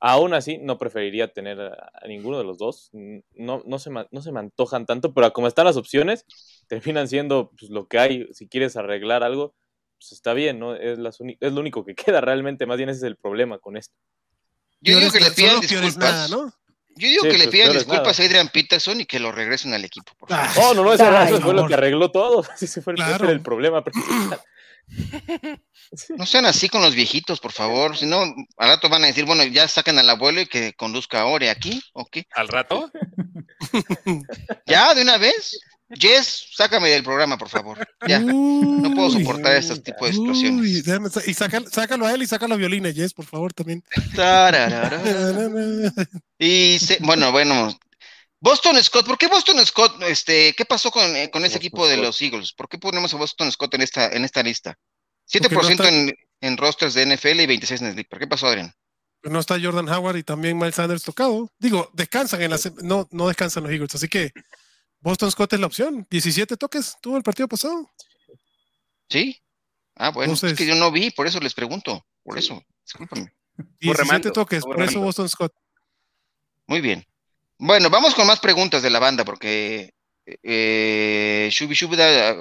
[0.00, 2.90] Aún así, no preferiría tener a, a ninguno de los dos.
[2.92, 6.24] No, no, se, no se me antojan tanto, pero como están las opciones,
[6.68, 8.28] terminan siendo pues, lo que hay.
[8.32, 9.54] Si quieres arreglar algo,
[9.98, 10.74] pues está bien, ¿no?
[10.76, 12.66] Es, las es lo único que queda realmente.
[12.66, 13.94] Más bien ese es el problema con esto.
[14.80, 15.96] Yo digo que le pidan disculpas.
[15.98, 16.52] nada, ¿no?
[16.98, 18.22] Yo digo Sí, que le pues, pidan disculpas nada.
[18.22, 20.44] a Adrian Peterson y que lo regresen al equipo, por favor.
[20.46, 22.44] Ah, Oh, no, no, ese, Ay, eso por fue lo que arregló todo.
[22.60, 23.30] Ese fue el, Claro.
[23.30, 23.82] el problema.
[26.16, 27.96] No sean así con los viejitos, por favor.
[27.96, 28.22] Si no,
[28.56, 31.82] al rato van a decir, bueno, ya saquen al abuelo y que conduzca Ore aquí,
[31.92, 32.24] ¿o qué?
[32.34, 32.90] ¿Al rato?
[34.66, 34.94] ¿Ya?
[34.94, 35.58] ¿De una vez?
[35.98, 37.78] Jess, sácame del programa, por favor.
[38.06, 38.20] Ya.
[38.20, 40.84] No puedo Uy, soportar este tipo de uy, situaciones.
[40.84, 43.82] déjame y saca- sácalo a él y sácalo a violines, Jess, por favor, también.
[46.38, 47.76] Y se- bueno, bueno.
[48.40, 50.00] Boston Scott, ¿por qué Boston Scott?
[50.04, 52.52] Este, ¿qué pasó con, eh, con ese Boston equipo de los Eagles?
[52.52, 54.78] ¿Por qué ponemos a Boston Scott en esta, en esta lista?
[55.32, 58.18] Porque no 7% está- en, en rosters de NFL y 26 en Sleeper.
[58.20, 58.72] ¿Qué pasó, Adrián?
[59.24, 61.50] No está Jordan Howard y también Miles Sanders tocado.
[61.58, 64.30] Digo, descansan en la no, no descansan los Eagles, así que
[65.00, 66.06] Boston Scott es la opción.
[66.10, 67.90] 17 toques tuvo el partido pasado.
[69.08, 69.40] ¿Sí?
[69.94, 72.04] Ah, bueno, es que yo no vi, por eso les pregunto.
[72.22, 73.32] Por eso, discúlpame.
[73.80, 75.00] 17 remando, toques, por eso.
[75.00, 75.52] Boston Scott.
[76.66, 77.04] Muy bien.
[77.58, 79.94] Bueno, vamos con más preguntas de la banda, porque
[80.26, 82.34] eh, Shubi Shubi da-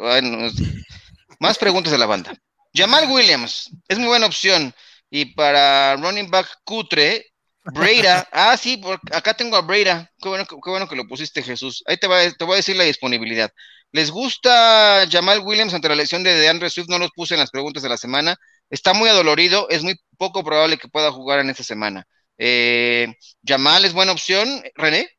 [1.39, 2.33] más preguntas de la banda.
[2.73, 4.73] Jamal Williams es muy buena opción.
[5.09, 7.33] Y para running back cutre,
[7.73, 8.27] Breira.
[8.31, 10.11] Ah, sí, por- acá tengo a Breira.
[10.21, 11.83] Qué bueno, que- lo pusiste, Jesús.
[11.87, 13.51] Ahí te, va, te voy a decir la disponibilidad.
[13.91, 16.89] ¿Les gusta Jamal Williams ante la lesión de DeAndre Swift?
[16.89, 18.35] No los puse en las preguntas de la semana.
[18.69, 19.67] Está muy adolorido.
[19.69, 22.05] Es muy poco probable que pueda jugar en esta semana.
[22.37, 23.07] Eh,
[23.45, 25.09] Jamal es buena opción, René.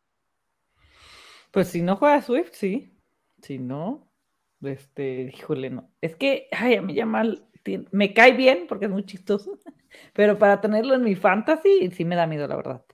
[1.51, 2.93] Pues si no juega Swift, sí.
[3.43, 4.11] Si no,
[4.63, 5.91] este, híjole, no.
[6.01, 7.48] Es que, ay, a mí tien-
[7.93, 9.59] me cae bien porque es muy chistoso,
[10.13, 12.85] pero para tenerlo en mi fantasy sí me da miedo, la verdad.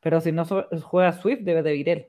[0.00, 2.06] Pero si no so- juega Swift, debe de ir él.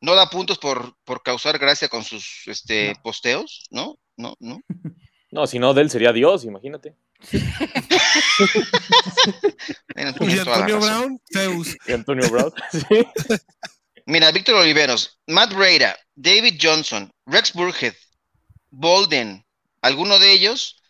[0.00, 3.02] No da puntos por, por causar gracia con sus este, No.
[3.02, 3.98] posteos, ¿no?
[4.16, 4.60] No, no.
[5.30, 6.94] No, si no, de él sería Dios, imagínate.
[9.96, 10.80] Tienes- Y Antonio.
[10.80, 11.76] Brown, Zeus.
[11.86, 12.52] Y Antonio Brown.
[12.70, 13.04] sí.
[14.06, 17.94] Mira, Víctor Oliveros, Matt Breida, David Johnson, Rex Burhead,
[18.70, 19.44] Bolden,
[19.80, 20.80] ¿alguno de ellos?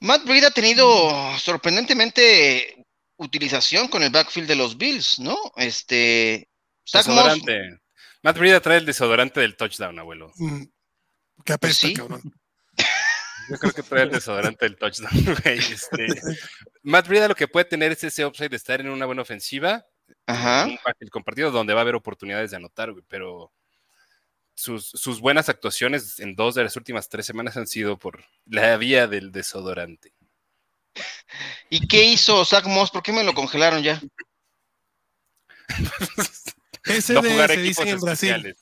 [0.00, 2.84] Matt Breida ha tenido sorprendentemente
[3.16, 5.36] utilización con el backfield de los Bills, ¿no?
[5.56, 6.48] Este.
[6.88, 7.80] Zach Moss, Desodorante.
[8.22, 10.32] Matt Breida trae el desodorante del touchdown, abuelo.
[10.36, 10.64] Mm,
[11.44, 11.94] Que apesta, sí.
[11.94, 12.22] cabrón.
[13.48, 15.10] Yo creo que trae el desodorante del touchdown,
[15.44, 15.58] güey.
[15.58, 16.06] Este,
[16.82, 19.84] Matt Breida lo que puede tener es ese upside de estar en una buena ofensiva,
[20.26, 20.66] Ajá.
[20.66, 23.52] un compartido donde va a haber oportunidades de anotar, güey, pero
[24.60, 28.76] sus, sus buenas actuaciones en dos de las últimas tres semanas han sido por la
[28.76, 30.12] vía del desodorante.
[31.68, 32.90] ¿Y qué hizo Zach Moss?
[32.90, 34.00] ¿Por qué me lo congelaron ya?
[36.84, 38.56] Ese no de jugar se equipos dicen en Brasil.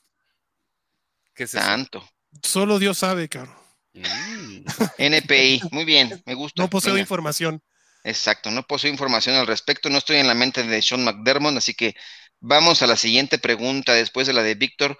[1.34, 1.64] ¿Qué es eso?
[1.64, 2.08] Tanto.
[2.42, 3.56] Solo Dios sabe, cabrón.
[3.94, 4.64] Mm.
[4.98, 5.62] NPI.
[5.70, 6.62] Muy bien, me gusta.
[6.62, 7.02] No poseo Venga.
[7.02, 7.62] información.
[8.04, 11.74] Exacto, no poseo información al respecto, no estoy en la mente de Sean McDermott, así
[11.74, 11.94] que
[12.40, 14.96] vamos a la siguiente pregunta después de la de Víctor.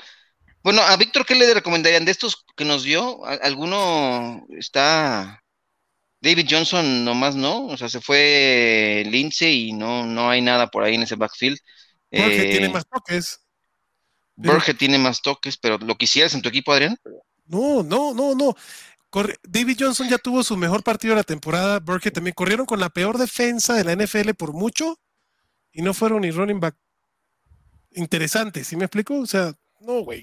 [0.62, 3.24] Bueno, a Víctor, ¿qué le recomendarían de estos que nos dio?
[3.24, 5.42] ¿Alguno está
[6.20, 7.66] David Johnson nomás no?
[7.66, 11.58] O sea, se fue Lindsay y no, no hay nada por ahí en ese backfield.
[12.12, 13.40] Jorge tiene más toques.
[14.42, 16.96] Jorge tiene más toques, pero ¿lo quisieras en tu equipo, Adrián?
[17.46, 18.54] No, no, no, no.
[19.42, 21.80] David Johnson ya tuvo su mejor partido de la temporada.
[21.80, 24.98] Burke también corrieron con la peor defensa de la NFL por mucho
[25.72, 26.76] y no fueron ni running back.
[27.92, 29.18] Interesante, ¿sí me explico?
[29.18, 30.22] O sea, no, güey.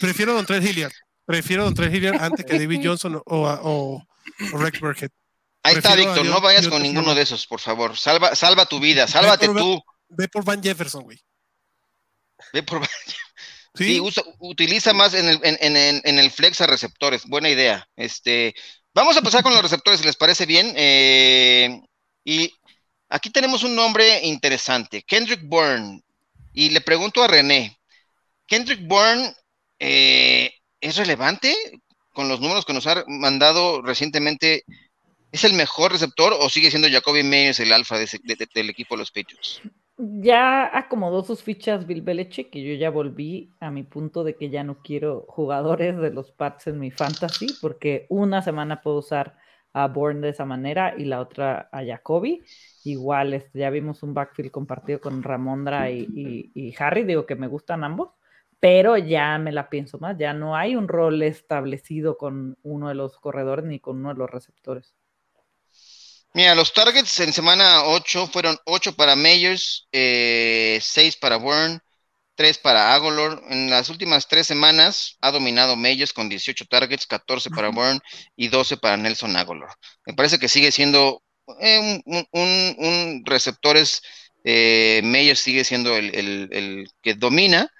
[0.00, 0.92] Prefiero a Don Trent Hilliard.
[1.24, 5.10] Prefiero a Don Trent Hilliard antes que David Johnson o, o, Rex Burkhead.
[5.62, 6.26] Ahí está, Víctor.
[6.26, 7.96] No vayas con ninguno de esos, por favor.
[7.96, 9.06] Salva, salva tu vida.
[9.06, 9.82] Sálvate tú.
[10.08, 11.18] Ve por Van Jefferson, güey.
[12.52, 13.24] Ve por Van Jefferson.
[13.76, 14.00] Sí,
[14.38, 17.26] utiliza más en el, en, el, flex a receptores.
[17.26, 17.88] Buena idea.
[17.96, 18.54] Este,
[18.94, 20.72] vamos a pasar con los receptores, si les parece bien.
[20.76, 21.80] Eh,
[22.24, 22.52] y
[23.08, 26.04] aquí tenemos un nombre interesante, Kendrick Bourne.
[26.52, 27.76] Y le pregunto a René,
[28.46, 29.32] ¿Kendrick Bourne
[29.78, 31.54] eh, es relevante
[32.12, 34.64] con los números que nos ha mandado recientemente?
[35.32, 39.10] ¿Es el mejor receptor o sigue siendo Jacoby Meyers el alfa del equipo de los
[39.10, 39.60] Patriots?
[39.96, 44.50] ya acomodó sus fichas Bill Belichick y yo ya volví a mi punto de que
[44.50, 49.36] ya no quiero jugadores de los Pats en mi fantasy porque una semana puedo usar
[49.72, 52.42] a Bourne de esa manera y la otra a Jacoby.
[52.84, 57.82] Igual este, ya vimos un backfield compartido con Ramondra y Harry, digo que me gustan
[57.82, 58.10] ambos,
[58.64, 62.94] pero ya me la pienso más, ya no hay un rol establecido con uno de
[62.94, 64.94] los corredores ni con uno de los receptores.
[66.32, 71.78] Mira, los targets en semana 8 fueron 8 para Meyers, eh, 6 para Warren,
[72.36, 73.42] 3 para Agolor.
[73.50, 78.00] En las últimas tres semanas ha dominado Meyers con 18 targets, 14 para Warren
[78.34, 79.68] y 12 para Nelson Agolor.
[80.06, 81.22] Me parece que sigue siendo
[81.60, 84.00] eh, un, un, un, receptores,
[84.42, 87.70] eh, Meyers sigue siendo el, el, el que domina.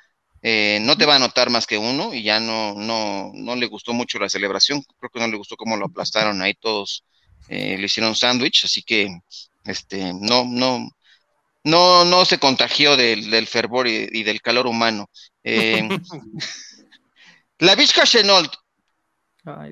[0.47, 3.67] Eh, no te va a notar más que uno y ya no, no, no le
[3.67, 4.83] gustó mucho la celebración.
[4.99, 7.03] Creo que no le gustó cómo lo aplastaron ahí todos
[7.49, 9.09] eh, le hicieron sándwich, así que
[9.65, 10.89] este, no, no,
[11.63, 15.11] no, no se contagió del, fervor y, del calor humano.
[15.43, 15.89] Eh,
[17.59, 18.53] la Vizca Chenault,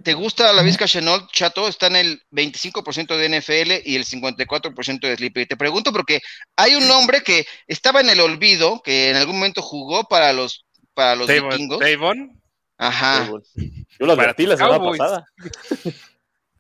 [0.02, 1.68] ¿te gusta la Vizca Chenault, Chato?
[1.68, 5.42] Está en el 25% de NFL y el 54% de Sleeper.
[5.42, 6.20] Y te pregunto porque
[6.56, 10.64] hay un hombre que estaba en el olvido, que en algún momento jugó para los,
[10.94, 11.78] para los vikingos.
[12.78, 13.30] Ajá.
[13.56, 15.24] Yo lo advertí la semana pasada.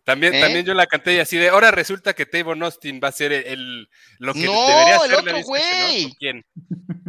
[0.04, 0.40] También, ¿Eh?
[0.40, 3.32] también yo la canté y así de ahora resulta que Tavon Austin va a ser
[3.32, 3.88] el,
[4.18, 6.12] lo que debería ser el otro güey.
[6.18, 6.44] ¿Quién?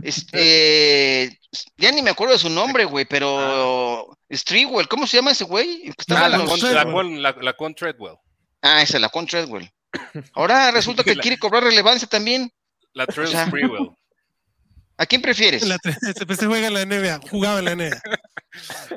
[0.04, 1.40] Este,
[1.78, 4.18] ya ni me acuerdo de su nombre, güey, pero ah.
[4.32, 5.92] Strewell, ¿cómo se llama ese güey?
[6.10, 8.18] Ah, la, la, con Treadwell.
[8.62, 9.72] Ah, esa, la con Treadwell.
[10.34, 12.52] Ahora resulta que quiere cobrar relevancia también.
[12.94, 13.90] La Treadwell.
[14.98, 15.66] ¿A quién prefieres?
[15.66, 18.02] La, se juega en la NBA, jugaba en la NBA.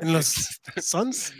[0.03, 1.33] En los Suns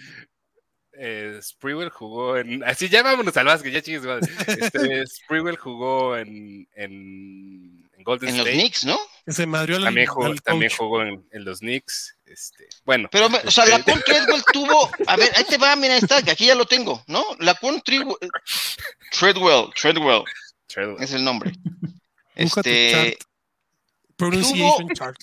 [0.99, 2.65] eh, Sprewell jugó en.
[2.65, 8.37] Así ya vámonos al básquet, ya chingues, este, Sprewell jugó en, en, en Golden en
[8.39, 8.99] los Knicks, ¿no?
[9.27, 12.17] Ese Madrid también, jugó, también jugó en, en, los Knicks.
[12.25, 13.09] Este, bueno.
[13.11, 14.91] Pero, o sea, la Con Treadwell tuvo.
[15.07, 17.25] A ver, ahí te va, mira, está, aquí ya lo tengo, ¿no?
[17.41, 18.17] La Con Treadwell.
[19.11, 20.25] Treadwell, Treadwell.
[21.01, 21.53] Es el nombre.
[22.35, 23.17] Este.
[24.17, 25.17] Pronunciation chart.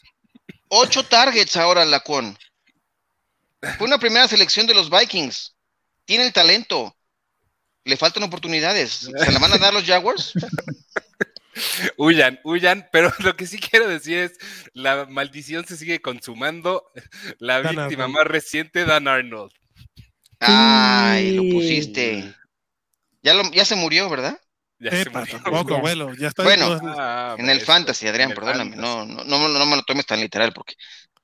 [0.70, 2.36] Ocho targets ahora la Con.
[3.78, 5.54] Fue una primera selección de los Vikings
[6.06, 6.96] tiene el talento.
[7.86, 9.12] Le faltan oportunidades.
[9.18, 10.34] ¿Se la van a dar los Jaguars?
[11.98, 14.34] huyan, huyan, pero lo que sí quiero decir es,
[14.74, 16.92] la maldición se sigue consumando.
[17.40, 19.52] La víctima más reciente, Dan Arnold.
[20.40, 22.34] Ay, lo pusiste.
[23.22, 24.40] Ya, lo, ya se murió, ¿verdad?
[24.80, 25.40] Ya se murió.
[25.82, 29.84] bueno, ya está bueno ah, en el fantasy, Adrián, perdóname, no, no, no, me lo
[29.84, 30.76] tomes tan literal porque,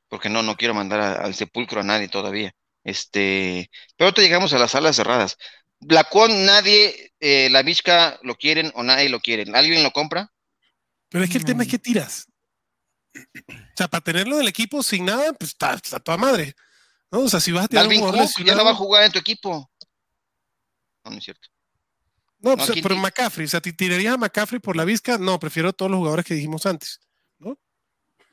[0.08, 2.54] porque no, no quiero mandar al sepulcro a nadie todavía.
[2.84, 5.38] Este, pero te llegamos a las salas cerradas.
[5.80, 9.50] Blackon, nadie, eh, la Vizca lo quieren o nadie lo quiere.
[9.54, 10.32] ¿Alguien lo compra?
[11.10, 12.28] Pero es que el tema es que tiras.
[13.16, 16.54] O sea, para tenerlo en el equipo sin nada, pues está, está toda madre.
[17.12, 17.22] ¿no?
[17.22, 19.20] O sea, si vas a tirar un Cook ya no va a jugar en tu
[19.20, 19.70] equipo.
[21.04, 21.48] No, no es cierto.
[22.42, 25.18] No, pues, pero McCaffrey, o sea, ¿te tirarías a McCaffrey por la Vizca?
[25.18, 27.02] No, prefiero a todos los jugadores que dijimos antes,
[27.38, 27.58] ¿no?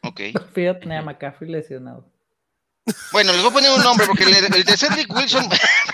[0.03, 0.21] Ok.
[0.33, 2.09] Prefiero tener a McCaffrey lesionado.
[3.11, 5.49] Bueno, les voy a poner un nombre porque el, de Cedric Wilson,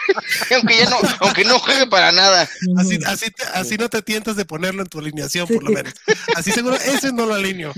[0.54, 2.48] aunque ya no, aunque no juegue para nada.
[2.78, 5.94] Así, así, así no te tientas de ponerlo en tu alineación, por lo menos.
[6.36, 7.72] Así seguro, ese no lo alineo.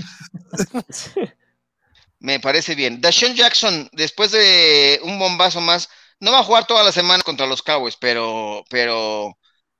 [2.19, 3.01] Me parece bien.
[3.01, 7.45] Dashawn Jackson, después de un bombazo más, no va a jugar toda la semana contra
[7.45, 9.37] los Cowboys, pero, pero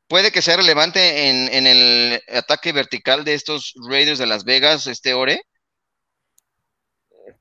[0.07, 5.13] puede que sea relevante en, el ataque vertical de estos Raiders de Las Vegas, este
[5.13, 5.41] Ore.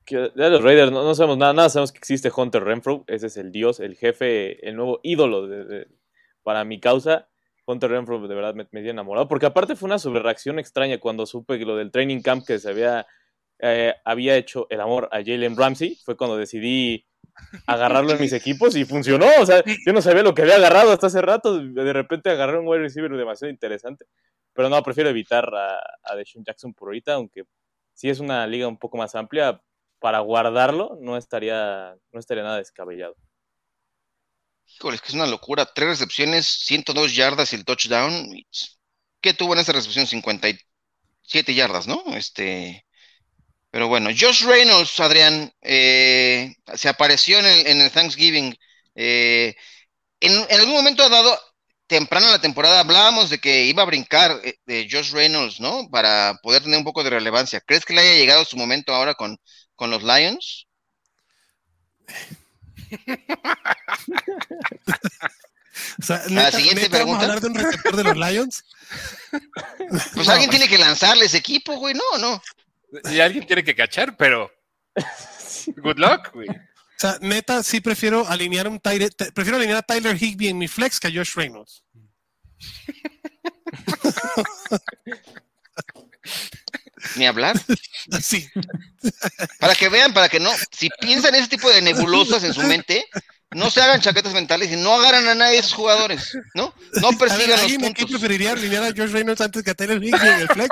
[0.07, 3.51] De los Raiders no, sabemos nada, nada sabemos que existe Hunter Renfro, ese es el
[3.51, 5.47] dios, el jefe, el nuevo ídolo
[6.43, 7.27] para mi causa.
[7.65, 11.25] Hunter Renfro de verdad me, me dio enamorado, porque aparte fue una sobrereacción extraña cuando
[11.25, 13.07] supe que lo del training camp que se había,
[13.59, 17.07] eh, había hecho el amor a Jalen Ramsey, fue cuando decidí
[17.65, 19.25] agarrarlo en mis equipos y funcionó.
[19.39, 21.57] O sea, yo no sabía lo que había agarrado hasta hace rato.
[21.59, 24.05] De repente agarré un wide receiver demasiado interesante.
[24.53, 27.43] Pero no, prefiero evitar a, a Deshaun Jackson por ahorita, aunque
[27.93, 29.61] si es una liga un poco más amplia,
[30.05, 33.15] para guardarlo no estaría, no estaría nada descabellado.
[34.67, 35.65] Híjole, es que es una locura.
[35.65, 38.31] Tres recepciones, 102 yardas y el touchdown.
[39.19, 40.05] ¿Qué tuvo en esa recepción?
[40.05, 42.03] 57 yardas, ¿no?
[42.13, 42.85] Este,
[43.71, 48.55] pero bueno, Josh Reynolds, Adrián, eh, se apareció en el, Thanksgiving.
[48.93, 49.55] Eh,
[50.19, 51.35] en, algún momento ha dado,
[51.87, 55.89] temprano en la temporada, hablábamos de que iba a brincar eh, de Josh Reynolds, ¿no?
[55.89, 57.59] Para poder tener un poco de relevancia.
[57.61, 59.39] ¿Crees que le haya llegado su momento ahora con,
[59.75, 60.67] con los Lions?
[66.29, 67.23] la siguiente pregunta.
[67.23, 68.63] hablar de un receptor de los Lions?
[70.13, 71.93] Pues alguien tiene que lanzarle ese equipo, güey.
[71.93, 72.41] No, no.
[73.11, 74.51] Y alguien tiene que cachar, pero.
[75.77, 76.49] Good luck, güey.
[76.49, 80.69] O sea, neta, sí prefiero alinear un Tyler, prefiero alinear a Tyler Higby en mi
[80.69, 81.83] flex que a Josh Reynolds.
[87.15, 87.59] Ni hablar.
[88.21, 88.47] Sí.
[89.59, 93.03] Para que vean, para que no, si piensan ese tipo de nebulosas en su mente,
[93.55, 96.73] no se hagan chaquetas mentales y no agarran a nadie de esos jugadores, ¿no?
[97.01, 97.93] No persigan los puntos.
[97.95, 100.69] ¿Quién preferiría alinear a George Reynolds antes que a Taylor Higby en el flex?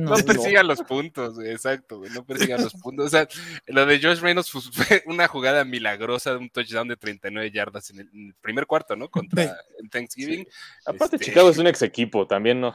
[0.00, 3.06] No, persigan los puntos, exacto, güey, no persigan los puntos.
[3.06, 3.28] O sea,
[3.66, 8.00] lo de George Reynolds fue una jugada milagrosa de un touchdown de 39 yardas en
[8.00, 9.10] el, primer cuarto, ¿no?
[9.10, 9.58] Contra
[9.90, 10.46] Thanksgiving.
[10.86, 12.74] Aparte, este Chicago es un ex equipo, también no.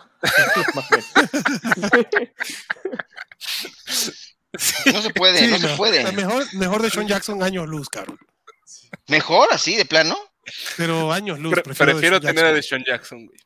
[4.93, 6.11] no se puede, no, se puede.
[6.11, 8.19] Mejor, mejor de Sean Jackson años luz, Carol.
[9.07, 10.17] Mejor así, de plano.
[10.77, 11.53] Pero años luz.
[11.63, 13.39] prefiero, tener a Deshaun Jackson, güey.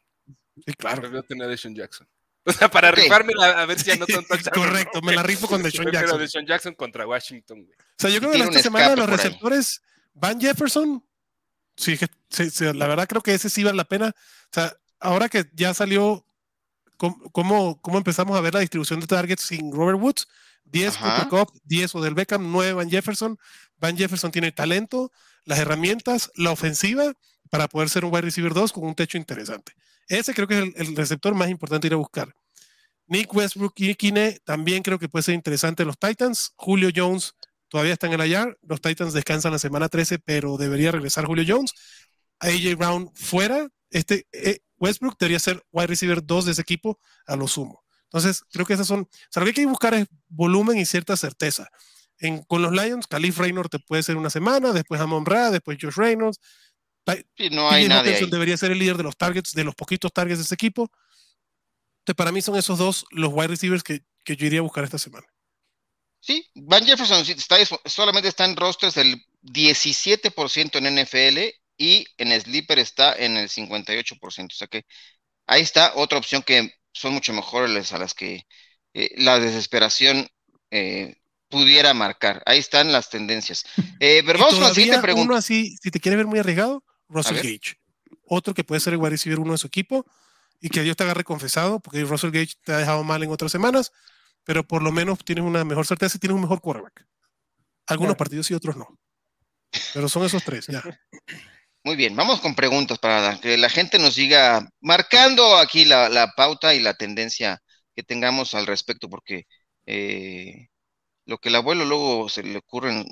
[0.65, 1.01] Sí, claro.
[1.01, 2.07] Prefiero tener a Deshaun Jackson.
[2.47, 4.53] O sea, para rifarme a ver si anotan touchdown.
[4.53, 6.19] Correcto, me la rifo con Deshaun Jackson.
[6.19, 7.77] Deshaun Jackson contra Washington, güey.
[7.77, 9.81] O sea, yo creo que esta semana los receptores
[10.13, 11.03] Van Jefferson,
[11.75, 11.97] sí,
[12.73, 14.07] la verdad creo que ese sí vale la pena.
[14.07, 16.25] O sea, ahora que ya salió
[16.97, 20.27] cómo, cómo empezamos a ver la distribución de targets sin Robert Woods,
[20.65, 23.37] 10 Cooper Cup, 10 Odell Beckham, 9 Van Jefferson.
[23.77, 25.11] Van Jefferson tiene talento,
[25.47, 27.13] las herramientas, la ofensiva
[27.49, 29.71] para poder ser un wide receiver 2 con un techo interesante.
[30.09, 32.35] Ese creo que es el, receptor más importante ir a buscar.
[33.07, 36.51] Nick Westbrook y Kine también creo que puede ser interesante los Titans.
[36.57, 37.33] Julio Jones
[37.69, 38.59] todavía está en el IR.
[38.61, 41.73] Los Titans descansan la semana 13, pero debería regresar Julio Jones.
[42.39, 43.69] AJ Brown fuera.
[43.89, 47.85] Este, eh, Westbrook debería ser wide receiver 2 de ese equipo a lo sumo.
[48.03, 49.01] Entonces, creo que esas son.
[49.01, 51.69] O sea, lo que hay que buscar es volumen y cierta certeza
[52.47, 55.95] con los Lions, Calif Reynolds te puede ser una semana, después Amon Ra, después Josh
[55.95, 56.39] Reynolds.
[57.37, 60.39] Sí, no hay nadie debería ser el líder de los targets, de los poquitos targets
[60.39, 60.91] de ese equipo.
[61.99, 64.97] Entonces, para mí son esos dos los wide receivers que, yo iría a buscar esta
[64.97, 65.25] semana.
[66.19, 72.79] Sí, Van Jefferson está, solamente está en rosters del 17% en NFL y en Sleeper
[72.79, 74.47] está en el 58%.
[74.47, 74.85] O sea que
[75.45, 78.45] ahí está otra opción que son mucho mejores a las que
[78.93, 80.27] eh, la desesperación
[80.71, 81.15] eh,
[81.49, 82.41] pudiera marcar.
[82.45, 83.65] Ahí están las tendencias.
[83.99, 85.27] Eh, pero vamos con la siguiente pregunta.
[85.27, 87.79] Uno así, si te quiere ver muy arriesgado, Russell Gage.
[88.25, 90.05] Otro que puede ser el wide receiver uno de su equipo
[90.59, 93.51] y que Dios te agarre confesado, porque Russell Gage te ha dejado mal en otras
[93.51, 93.91] semanas,
[94.43, 97.05] pero por lo menos tienes una mejor certeza y tienes un mejor quarterback.
[97.87, 98.99] Algunos partidos y otros no.
[99.93, 100.83] Pero son esos tres, ya.
[101.83, 106.73] Muy bien, vamos con preguntas para que la gente nos siga marcando aquí la, pauta
[106.73, 107.61] y la tendencia
[107.95, 109.45] que tengamos al respecto, porque
[109.85, 110.67] eh,
[111.27, 113.05] lo que el abuelo luego se le ocurren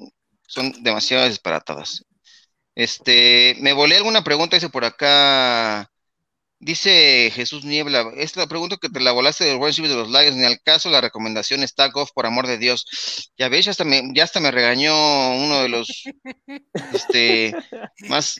[0.47, 2.05] son demasiado disparatadas.
[2.74, 5.89] Este, me volé alguna pregunta, dice por acá,
[6.59, 10.45] dice Jesús Niebla, esta pregunta que te la volaste del World de los Lions, ni
[10.45, 12.86] al caso la recomendación está off, por amor de Dios.
[13.38, 14.93] Ya ves, ya hasta me, ya hasta me regañó
[15.36, 16.03] uno de los
[16.93, 17.53] este,
[18.07, 18.39] más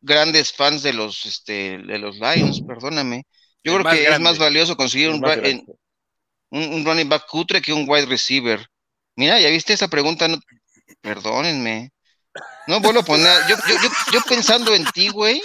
[0.00, 3.26] grandes fans de los, este, de los Lions, perdóname.
[3.62, 5.24] Yo creo que es más valioso conseguir un,
[6.50, 8.66] un running back cutre que un wide receiver.
[9.16, 10.38] Mira, ya viste esa pregunta, no,
[11.00, 11.92] perdónenme.
[12.66, 15.40] No vuelvo a poner, yo, yo, yo, pensando en ti, güey.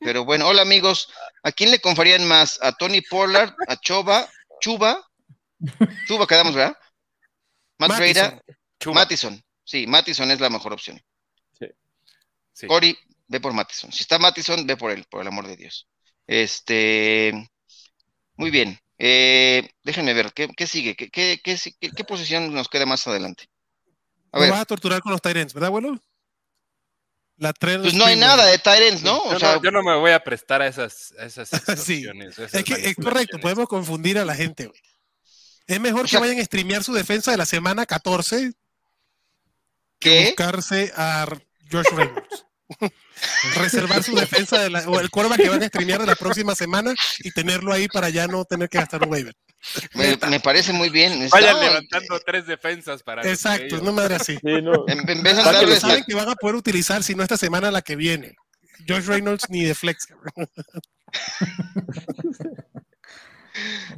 [0.00, 1.08] Pero bueno, hola amigos.
[1.42, 2.58] ¿A quién le confiarían más?
[2.62, 3.54] ¿A Tony Pollard?
[3.68, 4.28] ¿A Choba?
[4.60, 5.06] ¿Chuba?
[6.06, 6.76] Chuba quedamos, ¿verdad?
[7.78, 8.42] Matt Breda.
[8.86, 9.42] Mattison.
[9.64, 11.00] Sí, Mattison es la mejor opción.
[12.52, 12.66] Sí.
[12.66, 13.92] Cory, ve por Mattison.
[13.92, 15.86] Si está Mattison, ve por él, por el amor de Dios.
[16.26, 17.32] Este,
[18.34, 18.78] muy bien.
[19.02, 20.94] Eh, déjenme ver, ¿qué, qué sigue?
[20.94, 23.48] ¿Qué, qué, qué, qué- qué posición nos queda más adelante?
[24.30, 25.98] A Lo ver, vas a torturar con los Tyrants, ¿verdad, abuelo?
[27.38, 29.24] La tren pues no hay nada de Tyrants, ¿no?
[29.32, 31.48] Yo, sea, no, yo no me voy a prestar a esas, a esas
[31.82, 32.04] Sí.
[32.26, 34.80] esas Es que es correcto, podemos confundir a la gente, güey.
[35.66, 38.52] Es mejor O sea- que vayan a streamear su defensa de la semana 14
[39.98, 41.26] que buscarse a
[41.72, 42.46] Josh Reynolds.
[43.56, 46.54] Reservar su defensa de la, o el cuerva que van a streamear de la próxima
[46.54, 49.34] semana y tenerlo ahí para ya no tener que gastar un waiver.
[49.94, 51.28] Me, me parece muy bien.
[51.30, 53.22] Vayan No, levantando tres defensas para.
[53.28, 54.36] Exacto, no madre así.
[54.36, 54.84] Sí, no.
[54.88, 57.36] En, en vez de Sáquenlo, darles- Saben que van a poder utilizar, si no esta
[57.36, 58.36] semana, la que viene.
[58.88, 60.06] Josh Reynolds ni de flex.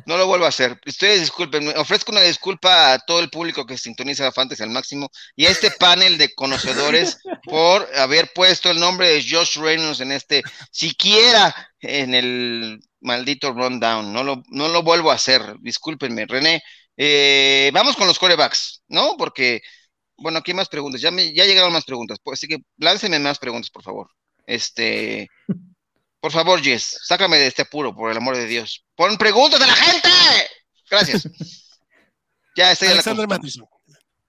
[0.06, 0.80] No lo vuelvo a hacer.
[0.86, 5.46] Ustedes disculpen, ofrezco una disculpa a todo el público que sintoniza Fantasy al máximo y
[5.46, 10.42] a este panel de conocedores por haber puesto el nombre de Josh Reynolds en este,
[10.70, 14.12] siquiera en el maldito rundown.
[14.12, 15.56] No lo, no lo vuelvo a hacer.
[15.60, 16.62] Discúlpenme, René.
[16.96, 19.16] Eh, vamos con los corebacks, ¿no?
[19.16, 19.60] Porque,
[20.16, 21.00] bueno, aquí hay más preguntas.
[21.00, 22.18] Ya, me, ya llegaron más preguntas.
[22.22, 24.08] Pues, así que láncenme más preguntas, por favor.
[24.46, 25.28] Este.
[26.22, 28.84] Por favor, Jess, sácame de este apuro, por el amor de Dios.
[28.94, 30.08] Pon preguntas a la gente.
[30.88, 31.28] Gracias.
[32.54, 33.26] Ya estoy en la Alexander.
[33.26, 33.66] Mattison.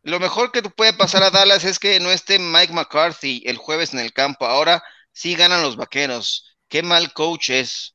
[0.04, 3.58] Lo mejor que te puede pasar a Dallas es que no esté Mike McCarthy el
[3.58, 4.46] jueves en el campo.
[4.46, 4.82] Ahora
[5.12, 6.56] sí ganan los vaqueros.
[6.70, 7.94] Qué mal coach es.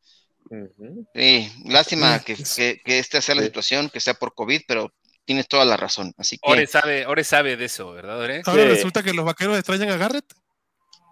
[1.15, 3.47] Sí, lástima que, que, que esta sea la Sí.
[3.47, 4.93] situación, que sea por COVID, pero
[5.25, 6.13] tienes toda la razón.
[6.19, 8.43] Así que Ore sabe, Ore sabe de eso, ¿verdad, Ore?
[8.45, 8.69] Ahora Sí.
[8.69, 10.27] resulta que los vaqueros extrañan a Garrett.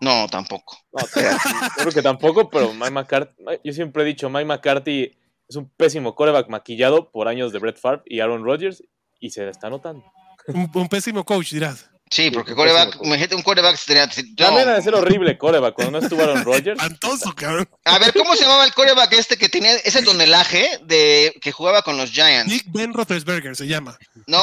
[0.01, 0.79] No, tampoco.
[0.93, 1.05] No,
[1.77, 3.35] creo que tampoco, pero Mike McCarthy,
[3.65, 5.17] yo siempre he dicho, Mike McCarthy
[5.49, 8.83] es un pésimo coreback maquillado por años de Brett Favre y Aaron Rodgers
[9.21, 10.05] y se le está notando.
[10.49, 11.89] Un, un pésimo coach, dirás.
[12.09, 14.35] Sí, porque un coreback, imagínate un coreback tenía- no.
[14.37, 16.81] También de ser horrible coreback cuando no estuvo Aaron Rodgers.
[16.81, 17.69] Espantoso, cabrón.
[17.85, 21.83] A ver, ¿cómo se llamaba el coreback este que tenía ese tonelaje de que jugaba
[21.83, 22.47] con los Giants?
[22.53, 23.99] Nick Ben Roethlisberger se llama.
[24.29, 24.41] No,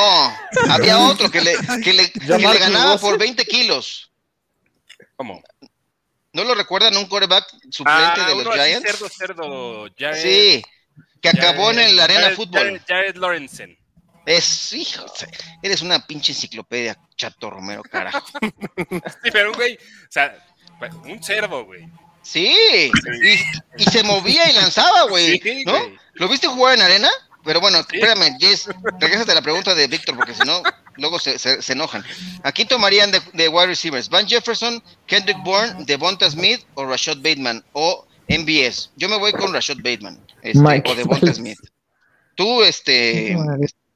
[0.69, 4.11] había otro que le, que le, que le Marcus ganaba por 20 kilos.
[5.23, 5.41] ¿Cómo?
[6.33, 8.91] ¿No lo recuerdan un coreback suplente Ah, de los Giants?
[8.91, 9.85] cerdo, cerdo.
[9.97, 10.63] Jared- Sí,
[11.21, 12.81] que acabó en el Arena Jared- Fútbol.
[12.85, 13.77] Jared, Lorenzen.
[14.25, 15.05] Es, hijo,
[15.61, 18.25] eres una pinche enciclopedia, Chato Romero, carajo.
[19.23, 19.79] Sí, pero un güey, o
[20.11, 20.35] sea,
[21.05, 21.87] un cerdo, güey.
[22.21, 22.53] Sí,
[23.23, 25.71] y, y se movía y lanzaba, güey, Sí, ¿no?
[25.71, 25.97] güey.
[26.15, 27.09] ¿Lo viste jugar en arena?
[27.43, 27.97] Pero bueno, Sí.
[27.97, 28.69] espérame, Jess,
[28.99, 30.61] regrésate a la pregunta de Víctor, porque si no,
[30.97, 32.03] luego se, se- se enojan.
[32.43, 37.63] Aquí tomarían de, de wide receivers, Van Jefferson, Kendrick Bourne, Devonta Smith o Rashad Bateman
[37.73, 38.91] o MBS.
[38.95, 40.89] Yo me voy con Rashad Bateman este, Mike.
[40.89, 41.59] o Devonta Smith.
[42.35, 43.35] Tú, este,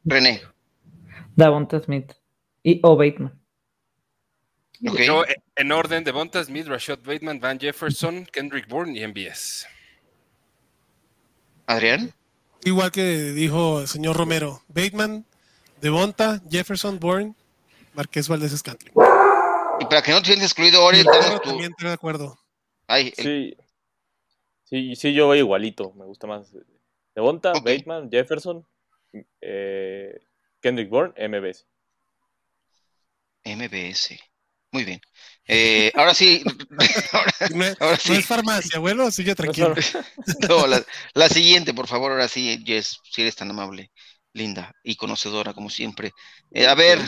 [0.04, 0.42] René,
[1.36, 2.12] Davonta Smith
[2.64, 3.34] y o Bateman.
[4.90, 5.00] ok.
[5.00, 9.66] Yo, eh, en orden, Devonta Smith, Rashad Bateman, Van Jefferson, Kendrick Bourne y MBS.
[11.66, 12.14] Adrián,
[12.64, 14.62] Igual que dijo el señor Romero.
[14.68, 15.26] Bateman,
[15.82, 17.36] Devonta, Jefferson, Bourne,
[17.94, 18.94] Marqués Valdés Scantling.
[19.80, 21.10] y para que no te sientas excluido, Ori, tu.
[21.44, 22.38] También estoy de acuerdo.
[22.88, 23.58] Ay, el- Sí,
[24.64, 25.94] sí, sí, yo voy igualito.
[25.94, 26.52] Me gusta más
[27.16, 27.64] Devonta, Ok.
[27.66, 28.66] Bateman, Jefferson,
[29.42, 30.20] eh,
[30.62, 31.66] Kendrick Bourne, MBS.
[33.44, 34.20] MBS.
[34.72, 35.00] Muy bien.
[35.48, 36.44] Eh, ahora sí,
[37.14, 38.14] ahora, No es, ahora no sí.
[38.16, 39.74] es farmacia, abuelo, así que tranquilo.
[40.50, 40.84] No, la,
[41.14, 43.92] la siguiente, por favor, ahora sí, Jess, si eres tan amable,
[44.34, 46.12] linda y conocedora como siempre.
[46.52, 47.00] Eh, a ver,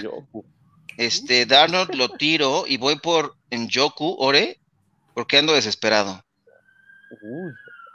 [0.97, 4.59] este, Darnold lo tiro y voy por Njoku, Ore,
[5.13, 6.23] porque ando desesperado.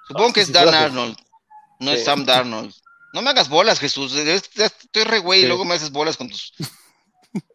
[0.07, 1.17] Supongo Ah, que es Dan Arnold,
[1.81, 2.05] no es.
[2.05, 2.75] Sam Darnold.
[3.15, 4.13] No me hagas bolas, Jesús.
[4.15, 6.53] Estoy re güey y luego me haces bolas con tus.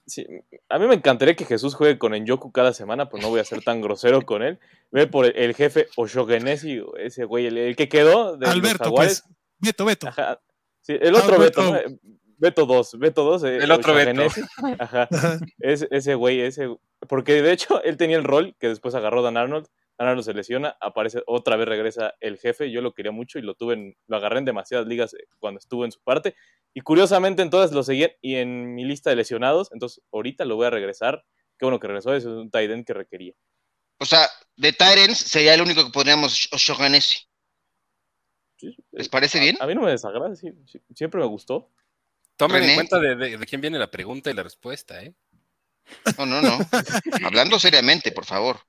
[0.09, 0.25] Sí,
[0.69, 3.45] A mí me encantaría que Jesús juegue con Enjoku cada semana, pero no voy a
[3.45, 4.59] ser tan grosero con él.
[4.91, 9.23] Ve por el, el jefe Oshogenesi, ese güey, el, el que quedó de Alberto, pues.
[9.59, 10.07] Beto, Beto.
[10.07, 10.41] Ajá.
[10.81, 11.71] Sí, el otro Alberto.
[11.71, 11.99] Beto, ¿no?
[12.41, 13.43] Beto 2, Beto 2.
[13.43, 14.21] eh, El otro Beto.
[14.79, 15.07] Ajá.
[15.59, 16.69] Ese güey, ese.
[17.07, 19.67] Porque de hecho él tenía el rol que después agarró Dan Arnold.
[19.99, 22.71] Arnold se lesiona, aparece otra vez, regresa el jefe.
[22.71, 25.59] Yo lo quería mucho y lo tuve en, lo agarré en demasiadas ligas eh, cuando
[25.59, 26.35] estuvo en su parte.
[26.73, 29.71] Y curiosamente, en todas lo seguía y en mi lista de lesionados.
[29.73, 31.23] Entonces, ahorita lo voy a regresar.
[31.57, 33.33] Qué bueno que regresó, es un tight end que requería.
[33.99, 37.19] O sea, de Tyrants sería el único que podríamos Oshoganesi.
[38.57, 39.57] Sí, ¿Les parece a- bien?
[39.59, 41.69] A, mí no me desagrada, sí, sí, siempre me gustó.
[42.37, 42.69] Tomen René.
[42.71, 45.13] en cuenta de, de- de quién viene la pregunta y la respuesta, ¿eh?
[46.17, 46.57] No, no, no.
[47.25, 48.59] Hablando seriamente, por favor.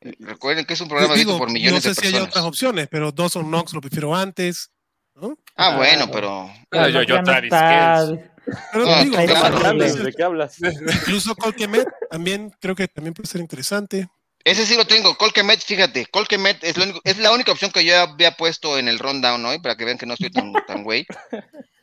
[0.00, 2.12] Eh, Recuerden que es un programa Digo, visto por no millones sé de si hay
[2.12, 2.28] personas.
[2.30, 4.70] otras opciones, pero Dawson Knox lo prefiero antes.
[5.14, 5.38] ¿no?
[5.56, 7.50] Ah, Ah, bueno, pero Ah, yo- yo no Travis.
[7.50, 9.26] Pero No, digo, claro.
[9.26, 9.88] claro, ¿De qué hablas?
[9.90, 10.56] incluso- ¿De qué hablas?
[11.00, 14.08] incluso Colquemet también creo que también puede ser interesante.
[14.44, 17.84] Ese sí lo tengo, Colquemet, fíjate, Colquemet es, lo único- es la única opción que
[17.84, 20.84] yo había puesto en el rundown hoy, para que vean que no estoy tan, tan
[20.84, 21.04] güey.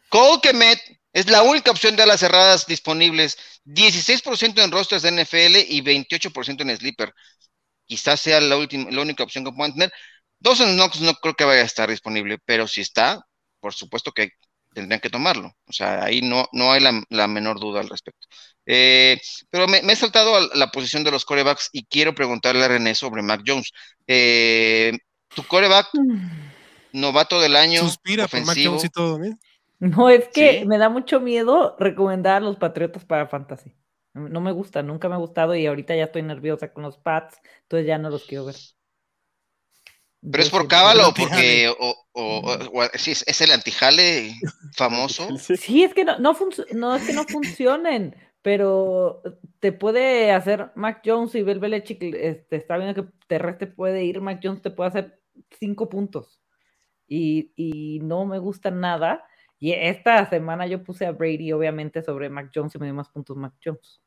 [0.10, 0.80] Colquemet
[1.12, 6.62] es la única opción de alas cerradas disponibles, 16% en rosters de NFL y 28%
[6.62, 7.14] en sleeper.
[7.86, 9.92] Quizás sea la, última, la única opción que puedan tener.
[10.40, 13.22] Dawson Knox no creo que vaya a estar disponible, pero si está,
[13.60, 14.30] por supuesto que
[14.74, 15.52] tendrían que tomarlo.
[15.68, 18.28] O sea, ahí no, no hay la, la menor duda al respecto.
[18.66, 19.20] Eh,
[19.50, 22.70] pero me, me he saltado a la posición de los corebacks y quiero preguntarle a
[22.70, 23.72] René sobre Mac Jones.
[24.08, 24.98] Eh,
[25.36, 25.90] tu coreback,
[26.92, 28.74] novato del año, Suspira por Mac ofensivo.
[28.74, 29.36] Jones y todo, ¿eh?
[29.80, 30.66] No, es que Sí.
[30.66, 33.74] me da mucho miedo recomendar a los Patriotas para Fantasy.
[34.14, 37.40] No me gusta, nunca me ha gustado y ahorita ya estoy nerviosa con los Pats,
[37.64, 38.56] entonces ya no los quiero ver.
[40.32, 41.76] Pero es por cábalo porque o,
[42.14, 44.36] o- o- o- sí, es, el antijale
[44.76, 45.28] famoso.
[45.38, 45.84] Sí.
[45.84, 46.38] Es que no, no,
[46.74, 49.22] no es que no funcionen, pero
[49.60, 54.22] te puede hacer Mac Jones y Bel Belichick, este, está viendo que terrestre puede ir,
[54.22, 55.20] Mac Jones te puede hacer
[55.60, 56.40] cinco puntos.
[57.08, 59.26] Y, y no me gusta nada.
[59.60, 63.10] Y esta semana yo puse a Brady, obviamente, sobre Mac Jones y me dio más
[63.10, 64.03] puntos Mac Jones.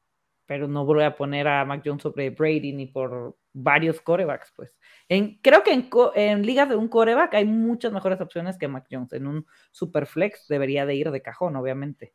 [0.47, 4.71] Pero no voy a poner a Mac Jones sobre Brady ni por varios corebacks, pues.
[5.09, 8.87] En, creo que en, en ligas de un coreback hay muchas mejores opciones que Mac
[8.91, 9.13] Jones.
[9.13, 12.15] En un superflex debería de ir de cajón, obviamente.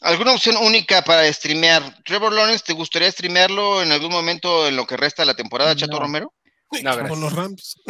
[0.00, 1.82] ¿Alguna opción única para streamear?
[2.04, 5.74] Trevor Lawrence, ¿te gustaría streamearlo en algún momento en lo que resta de la temporada,
[5.74, 6.00] Chato No.
[6.00, 6.34] Romero?
[6.70, 7.08] No, gracias.
[7.08, 7.82] Con los Rams.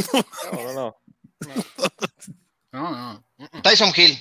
[0.52, 0.96] No, no, no.
[2.72, 3.62] No, no.
[3.62, 4.18] Tyson Hill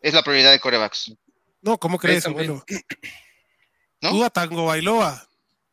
[0.00, 1.12] es la prioridad de corebacks.
[1.62, 2.46] No, ¿cómo crees, güey.
[2.46, 2.64] abuelo?
[4.06, 4.10] ¿No?
[4.12, 5.22] Tú a Tango Bailoa.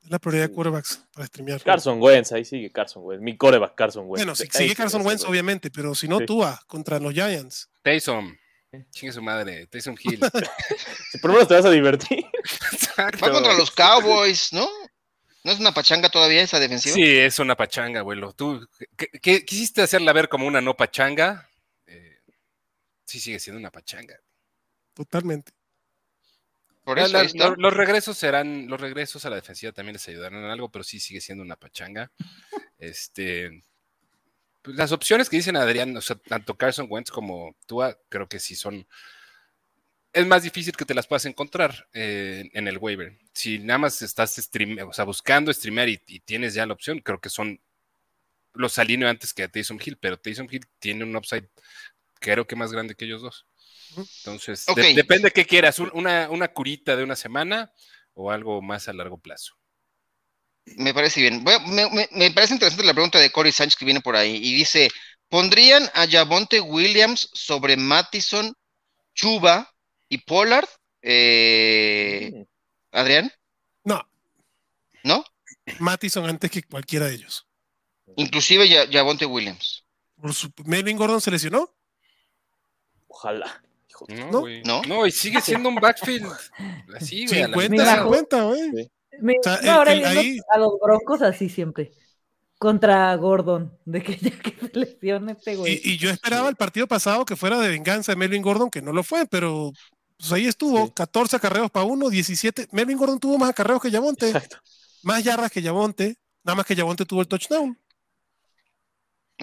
[0.03, 1.61] Es la prioridad de quarterbacks para streamear.
[1.63, 3.23] Carson Wentz, ahí sigue Carson Wentz.
[3.23, 4.19] Mi coreback, Carson Wentz.
[4.19, 6.25] Bueno, si sigue Carson Wentz, obviamente, pero si no, Sí.
[6.25, 7.69] Tua contra los Giants.
[7.83, 8.35] Taysom.
[8.91, 9.67] Chingue su madre.
[9.67, 10.19] Taysom Hill.
[11.11, 12.25] Si por lo menos te vas a divertir.
[12.97, 14.67] Va contra los Cowboys, ¿no?
[15.45, 16.95] ¿No es una pachanga todavía esa defensiva?
[16.95, 18.33] Sí, es una pachanga, abuelo.
[18.33, 18.67] Tú
[18.97, 21.49] ¿qué- qué- quisiste hacerla ver como una no pachanga.
[21.85, 22.17] Eh,
[23.05, 24.15] sí, sigue siendo una pachanga.
[24.93, 25.51] Totalmente.
[26.83, 30.49] Por eso la- los regresos serán, los regresos a la defensiva también les ayudarán en
[30.49, 32.11] algo, pero sí sigue siendo una pachanga.
[32.79, 33.63] Este,
[34.61, 38.39] pues, las opciones que dicen Adrián, o sea, tanto Carson Wentz como Tua, creo que
[38.39, 38.85] sí son.
[40.11, 43.17] Es más difícil que te las puedas encontrar eh, en el waiver.
[43.33, 46.99] Si nada más estás stream, o sea, buscando streamear y, y tienes ya la opción,
[46.99, 47.59] creo que son
[48.53, 51.47] los alineo antes que a Taysom Hill, pero Taysom Hill tiene un upside
[52.19, 53.47] creo que más grande que ellos dos.
[53.97, 54.79] Entonces, de- Ok.
[54.95, 57.71] depende qué quieras, un- una, una curita de una semana
[58.13, 59.55] o algo más a largo plazo.
[60.77, 61.43] Me parece bien.
[61.43, 61.59] Me,
[61.91, 64.89] me- me parece interesante la pregunta de Cory Sánchez que viene por ahí y dice,
[65.29, 68.53] ¿pondrían a Javonte Williams sobre Mattison,
[69.13, 69.69] Chuba
[70.09, 70.67] y Pollard?
[71.01, 72.45] Eh,
[72.91, 73.31] Adrián,
[73.83, 74.07] No,
[75.03, 75.25] ¿no?
[75.79, 77.45] Mattison antes que cualquiera de ellos.
[78.15, 79.83] Inclusive Javonte Williams.
[80.15, 81.75] Por su- Melvin Gordon se lesionó.
[83.07, 83.61] Ojalá.
[83.93, 84.81] Hijo de- No, ¿No?
[84.87, 85.05] ¿No?
[85.07, 86.31] Y sigue siendo un backfield
[86.95, 87.41] así, güey.
[87.41, 88.03] a la 50, mitad.
[88.03, 88.91] 50, güey.
[89.19, 91.91] Me- O sea, no, el- ahora el- yendo ahí- a los broncos así siempre.
[92.57, 95.81] Contra Gordon, de que ya que se lesione este güey.
[95.83, 98.81] Y, y yo esperaba el partido pasado que fuera de venganza de Melvin Gordon, que
[98.81, 99.71] no lo fue, pero
[100.17, 100.91] pues ahí estuvo, Sí.
[100.95, 102.67] 14 acarreos para uno, 17.
[102.71, 104.57] Melvin Gordon tuvo más acarreos que Yamonte, Exacto.
[105.01, 107.77] más yardas que Yamonte, nada más que Yamonte tuvo el touchdown.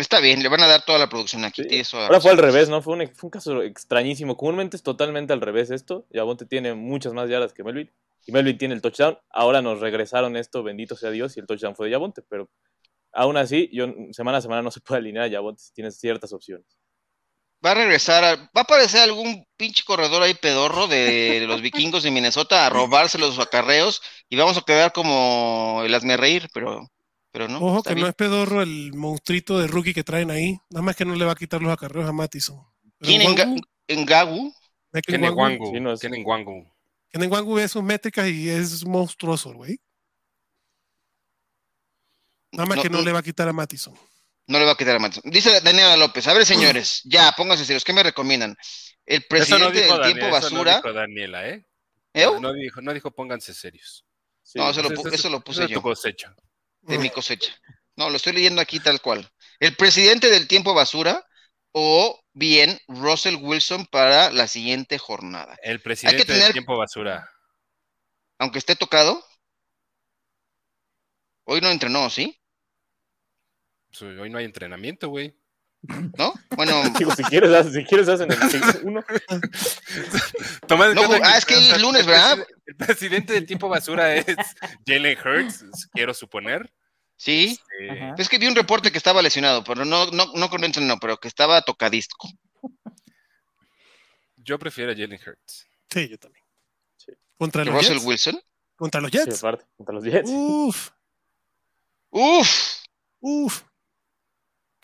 [0.00, 1.62] Está bien, le van a dar toda la producción aquí.
[1.68, 1.82] Sí.
[1.96, 2.80] la Ahora fue al revés, ¿no?
[2.82, 4.36] Fue un, fue un caso extrañísimo.
[4.36, 6.06] Comúnmente es totalmente al revés esto.
[6.10, 7.90] Yabonte tiene muchas más yardas que Melvin.
[8.26, 9.18] Y Melvin tiene el touchdown.
[9.30, 12.22] Ahora nos regresaron esto, bendito sea Dios, y el touchdown fue de Yabonte.
[12.28, 12.48] Pero
[13.12, 16.32] aún así, yo semana a semana no se puede alinear a Yabonte si tienes ciertas
[16.32, 16.66] opciones.
[17.64, 22.02] Va a regresar, a- va a aparecer algún pinche corredor ahí pedorro de los vikingos
[22.02, 26.88] de Minnesota a robarse los acarreos y vamos a quedar como el hazme reír, pero,
[27.32, 27.58] pero no.
[27.60, 28.02] Ojo que bien.
[28.04, 31.24] no es pedorro el monstruito de rookie que traen ahí, nada más que no le
[31.24, 32.60] va a quitar los acarreos a Mattison.
[33.00, 34.52] ¿Quién en, Gagu?
[34.92, 35.70] Nwangu- Wangu.
[35.72, 36.70] Sí, no es- Tiene Wangu.
[37.10, 39.78] Ken Nwangu ve sus métricas y es monstruoso, güey.
[42.52, 43.04] Nada más No, que no no.
[43.04, 43.94] le va a quitar a Mattison.
[44.46, 45.22] No le va a quitar a Matos.
[45.24, 48.56] Dice Daniela López, a ver señores, ya, pónganse serios, ¿qué me recomiendan?
[49.06, 50.76] El no presidente del Daniela, tiempo eso no basura.
[50.76, 51.66] dijo Daniela, ¿eh?
[52.12, 52.40] ¿Eu?
[52.40, 54.04] No dijo, no dijo pónganse serios.
[54.42, 54.58] Sí.
[54.58, 56.34] No, eso lo, Eso- pu- eso- eso lo eso puse es tu yo, cosecha.
[56.82, 57.52] De mi cosecha.
[57.96, 59.28] No, lo estoy leyendo aquí tal cual.
[59.58, 61.24] El presidente del tiempo basura
[61.72, 65.56] o bien Russell Wilson para la siguiente jornada.
[65.62, 67.28] El presidente tener- del tiempo basura.
[68.38, 69.22] Aunque esté tocado.
[71.44, 72.40] Hoy no entrenó, ¿sí?
[73.88, 75.36] Pues, Hoy no hay entrenamiento, güey.
[75.82, 76.34] ¿No?
[76.56, 79.04] Bueno, Digo, si quieres, haz- si quieres hacen el 6-1.
[80.66, 82.46] Tomad en No, ah, es que hoy es el lunes, ¿verdad?
[82.66, 84.26] El presidente del tiempo basura es
[84.86, 86.72] Jalen Hurts, quiero suponer.
[87.16, 87.58] sí.
[87.90, 88.14] Ajá.
[88.18, 91.16] Es que vi un reporte que estaba lesionado, pero no, no, no con no, pero
[91.18, 92.28] que estaba tocadisco.
[94.36, 95.66] yo prefiero a Jalen Hurts.
[95.90, 96.44] Sí, yo también.
[96.96, 97.12] Sí.
[97.38, 98.06] Contra ¿Que los Russell Jets.
[98.06, 98.40] Wilson?
[98.76, 99.38] Contra los Sí, Jets.
[99.38, 100.28] aparte, contra los Jets.
[100.30, 100.90] Uf,
[102.10, 102.82] Uf,
[103.20, 103.62] uf.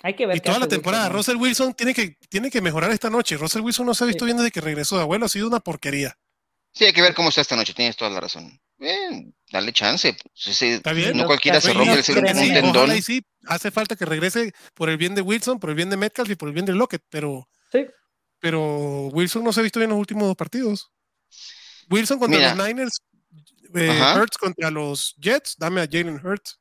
[0.07, 1.09] Hay que ver Y toda la temporada.
[1.09, 3.37] Russell Wilson tiene que, tiene que mejorar esta noche.
[3.37, 4.27] Russell Wilson no se ha visto Sí.
[4.27, 6.17] bien desde que regresó de abuelo, ha sido una porquería.
[6.73, 8.61] sí, hay que ver cómo está esta noche, tienes toda la razón.
[8.79, 10.13] Eh, dale chance.
[10.23, 11.17] pues, ese- Está bien.
[11.17, 12.95] no cualquiera se rompe el creen un tendón.
[12.95, 15.97] Y sí, hace falta que regrese por el bien de Wilson, por el bien de
[15.97, 17.87] Metcalf y por el bien de Lockett, pero, Sí.
[18.39, 20.93] pero Wilson no se ha visto bien en los últimos dos partidos.
[21.91, 22.55] Wilson contra Mira.
[22.55, 23.01] los Niners,
[23.75, 24.15] eh.
[24.17, 26.61] Hurts contra los Jets, dame a Jalen Hurts.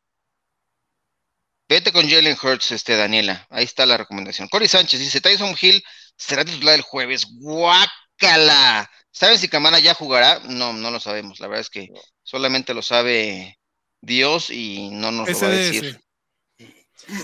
[1.67, 3.47] Vete con Jalen Hurts, este, Daniela.
[3.49, 4.47] Ahí está la recomendación.
[4.49, 5.83] Cory Sánchez dice, Tyson Hill
[6.15, 7.25] será titular el jueves.
[7.39, 8.89] ¡Guácala!
[9.11, 10.39] ¿Saben si Camara ya jugará?
[10.45, 11.39] No, no lo sabemos.
[11.39, 11.87] La verdad es que
[12.23, 13.57] solamente lo sabe
[14.01, 16.01] Dios y no nos lo va a decir.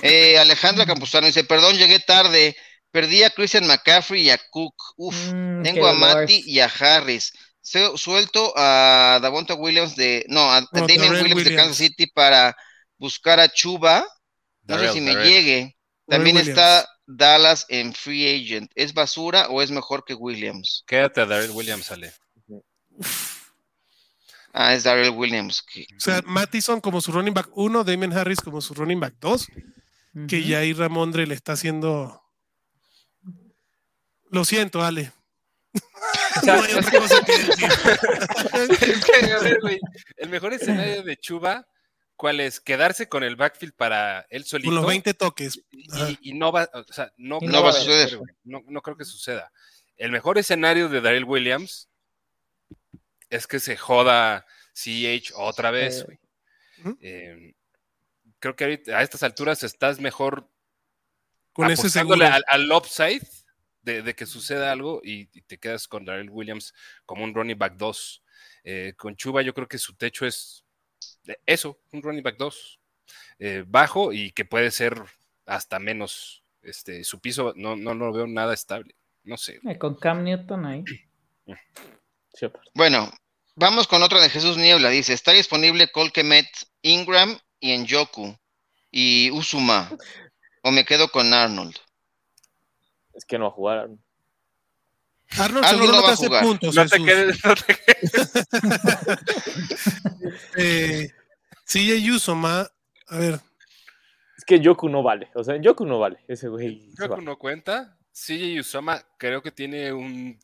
[0.02, 2.56] Eh, Alejandra Campuzano dice, perdón, llegué tarde.
[2.92, 4.76] Perdí a Christian McCaffrey y a Cook.
[4.98, 5.94] Uf, Mm, tengo a.
[5.94, 7.32] Matty y a Harris.
[7.62, 10.26] Se- suelto a Davonta Williams de...
[10.28, 11.56] No, a, No, Damian Williams, de.
[11.56, 12.56] Kansas City para
[12.98, 14.06] buscar a Chuba.
[14.72, 15.78] No sé si me llegue.
[16.08, 18.72] También está Dallas en free agent.
[18.76, 20.84] ¿Es basura o es mejor que Williams?
[20.88, 22.14] Quédate a Darrell Williams, Ale.
[24.54, 25.62] Ah, es Darrell Williams.
[25.62, 29.16] que- O sea, Mattison como su running back 1, Damien Harris como su running back
[29.22, 29.48] 2,
[30.28, 32.22] que ya ahí Ramondre le está haciendo.
[34.30, 35.12] Lo siento, Ale.
[36.46, 37.70] No hay otra cosa que decir.
[38.90, 39.80] Es que, a ver, güey,
[40.18, 41.66] el mejor escenario de Chuba,
[42.22, 42.60] ¿cuál es?
[42.60, 44.70] Quedarse con el backfield para él solito.
[44.70, 45.60] Con los 20 toques.
[46.22, 48.20] y, no va, o sea, no, creo no va a que suceder.
[48.44, 49.52] No, no creo que suceda.
[49.98, 51.90] El mejor escenario de Darrell Williams
[53.32, 54.46] es que se joda
[54.76, 56.06] CH otra vez.
[57.02, 57.56] Eh,
[58.38, 60.48] creo que ahorita, a estas alturas estás mejor
[61.54, 63.28] Con ese al, al upside
[63.82, 66.76] de, de que suceda algo y, y te quedas con Darrell Williams
[67.08, 68.24] como un running back 2.
[68.64, 70.64] Eh, con Chuba yo creo que su techo es
[71.46, 72.80] eso, un running back 2.
[73.40, 75.02] eh, bajo y que puede ser
[75.46, 76.44] hasta menos.
[76.62, 78.96] Este, su piso no, no lo veo nada estable.
[79.24, 79.60] No sé.
[79.68, 80.84] Eh, Con Cam Newton ahí.
[82.74, 83.12] Bueno,
[83.56, 84.90] vamos con otra de Jesús Niebla.
[84.90, 86.48] Dice, está disponible Colquemet,
[86.82, 88.38] Ingram y Enjoku
[88.90, 89.92] y Usuma.
[90.64, 91.76] O me quedo con Arnold.
[93.14, 93.78] Es que no va a jugar.
[93.84, 94.00] Arnold
[95.38, 96.44] Arnold seguro no no va te a hace jugar.
[96.44, 96.76] puntos.
[96.76, 98.32] No te quedes, no te quedes.
[100.58, 101.10] Eh,
[101.66, 102.70] CJ Usoma,
[103.08, 103.40] a ver,
[104.38, 105.30] Es que Yoku no vale.
[105.36, 106.20] O sea, Yoku no vale.
[106.28, 106.94] Ese güey.
[106.98, 107.98] que no cuenta.
[108.14, 110.40] CJ Usoma creo que tiene un.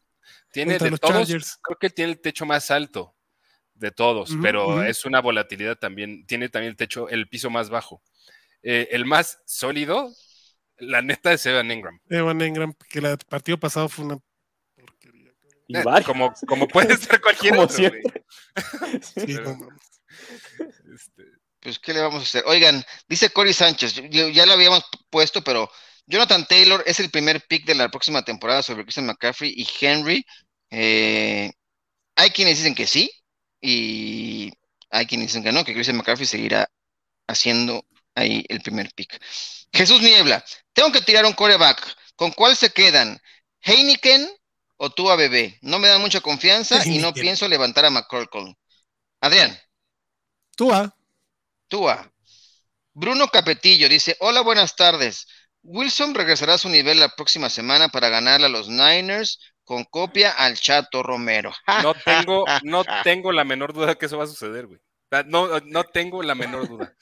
[0.52, 1.14] Tiene contra de los todos.
[1.28, 1.60] Chargers.
[1.62, 3.14] Creo que tiene el techo más alto
[3.74, 6.26] de todos, pero es una volatilidad también.
[6.26, 8.02] Tiene también el techo, el piso más bajo.
[8.64, 10.12] Eh, el más sólido,
[10.78, 12.00] la neta, es Evan Ingram.
[12.10, 14.18] Evan Engram, que el partido pasado fue una.
[15.68, 16.06] Y Eh, varios.
[16.08, 17.90] como, como puede ser cualquier Como otro, güey.
[17.92, 18.24] siempre.
[19.04, 20.02] Sí, Pero- no mames.
[20.94, 21.24] Este,
[21.60, 22.44] Pues, ¿qué le vamos a hacer?
[22.48, 25.70] Oigan, dice Cory Sánchez, ya lo habíamos puesto, pero
[26.06, 30.26] Jonathan Taylor es el primer pick de la próxima temporada sobre Christian McCaffrey y Henry.
[30.70, 31.52] Eh,
[32.16, 33.12] hay quienes dicen que sí
[33.62, 34.52] y
[34.90, 36.70] hay quienes dicen que no, que Christian McCaffrey seguirá
[37.28, 39.20] haciendo ahí el primer pick.
[39.74, 40.44] Jesús Niebla,
[40.74, 41.86] tengo que tirar un coreback.
[42.16, 43.20] ¿Con cuál se quedan?
[43.62, 44.30] ¿Heineken
[44.78, 45.58] o tú a bebé?
[45.62, 48.56] No me dan mucha confianza y no pienso levantar a McCorkle.
[49.22, 49.58] Adrián.
[50.56, 50.94] Tú, ah,
[51.68, 52.12] Túa.
[52.94, 55.28] Bruno Capetillo dice, hola, buenas tardes.
[55.62, 60.32] Wilson regresará a su nivel la próxima semana para ganarle a los Niners con copia
[60.32, 61.54] al Chato Romero.
[61.84, 64.80] no tengo, no tengo la menor duda que eso va a suceder, güey.
[65.26, 66.94] No, no tengo la menor duda.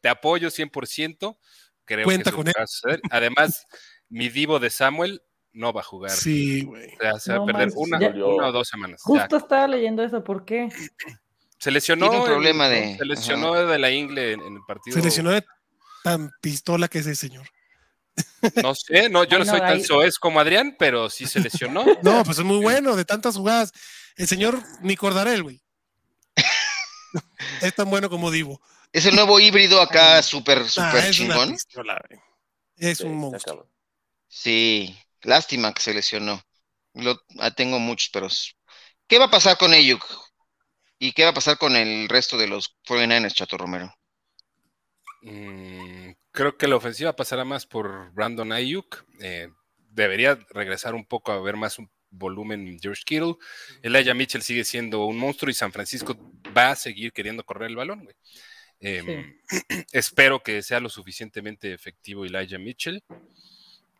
[0.00, 1.38] Te apoyo 100%.
[1.84, 3.00] Creo Cuenta que eso con va a suceder.
[3.10, 3.66] Además,
[4.08, 5.22] mi divo de Samuel
[5.54, 6.10] no va a jugar.
[6.10, 6.94] sí, güey.
[6.94, 9.00] O sea, se va No a perder una, ya- una o dos semanas.
[9.06, 9.20] Ya.
[9.20, 10.68] Justo estaba leyendo eso, ¿por qué?
[11.58, 12.10] Se lesionó.
[12.10, 14.96] Tiene un en- problema de- Se lesionó de la ingle en, en el partido.
[14.96, 15.42] Se lesionó de
[16.02, 17.46] tan pistola que es ese señor.
[18.62, 21.26] No sé, no, yo Ay, no no, soy tan ahí- soez como Adrián, pero sí
[21.26, 21.84] se lesionó.
[22.02, 23.72] No, pues es muy bueno, de tantas jugadas.
[24.16, 25.62] El señor ni Cordarel, güey.
[27.62, 28.60] Es tan bueno como Divo.
[28.92, 31.52] Es el nuevo híbrido acá súper, Ah, súper es una chingón.
[31.52, 32.20] pistola, güey.
[32.76, 33.68] Es Sí, un monstruo.
[34.28, 36.42] Sí, lástima que se lesionó.
[36.94, 38.28] Lo, ah, tengo muchos, pero...
[39.06, 40.04] ¿Qué va a pasar con Ayuk?
[40.98, 43.94] ¿Y qué va a pasar con el resto de los 49ers, Chato Romero?
[45.22, 49.04] Mm, Creo que la ofensiva pasará más por Brandon Ayuk.
[49.20, 49.50] Eh,
[49.90, 53.36] debería regresar un poco a ver más un volumen George Kittle.
[53.82, 56.16] Elijah Mitchell sigue siendo un monstruo y San Francisco
[56.56, 58.16] va a seguir queriendo correr el balón, güey.
[58.80, 59.38] Em,
[59.92, 63.00] espero que sea lo suficientemente efectivo Elijah Mitchell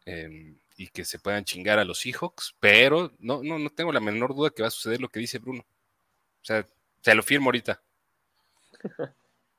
[0.04, 4.00] em, y que se puedan chingar a los Seahawks, pero no, no, no tengo la
[4.00, 5.62] menor duda que va a suceder lo que dice Bruno.
[5.62, 6.66] O sea,
[7.02, 7.80] se lo firmo ahorita.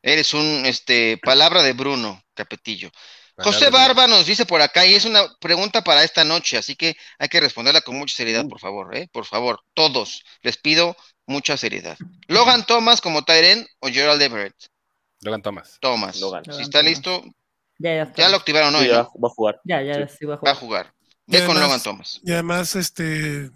[0.02, 2.92] Eres un, este, palabra de Bruno Capetillo.
[3.38, 6.96] José Barba nos dice por acá, y es una pregunta para esta noche, así que
[7.20, 9.10] hay que responderla con mucha seriedad, por favor, ¿eh?
[9.12, 10.96] Por favor, todos, les pido
[11.26, 11.98] mucha seriedad.
[12.28, 14.56] ¿Logan Thomas como Tyren o Gerald Everett?
[15.22, 15.78] Logan Thomas.
[15.82, 16.18] Thomas.
[16.52, 17.24] si está listo,
[17.78, 18.88] ya, ya, ya, lo activaron hoy.
[18.88, 19.60] ya, va a jugar.
[19.66, 20.26] Ya, ya, sí.
[20.26, 20.54] va a jugar.
[20.54, 20.95] Va a jugar.
[21.28, 22.20] Ve con Logan Thomas.
[22.24, 23.50] Y además, este,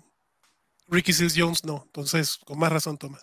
[0.87, 3.21] Ricky Seals Jones no, entonces, con más razón, Thomas.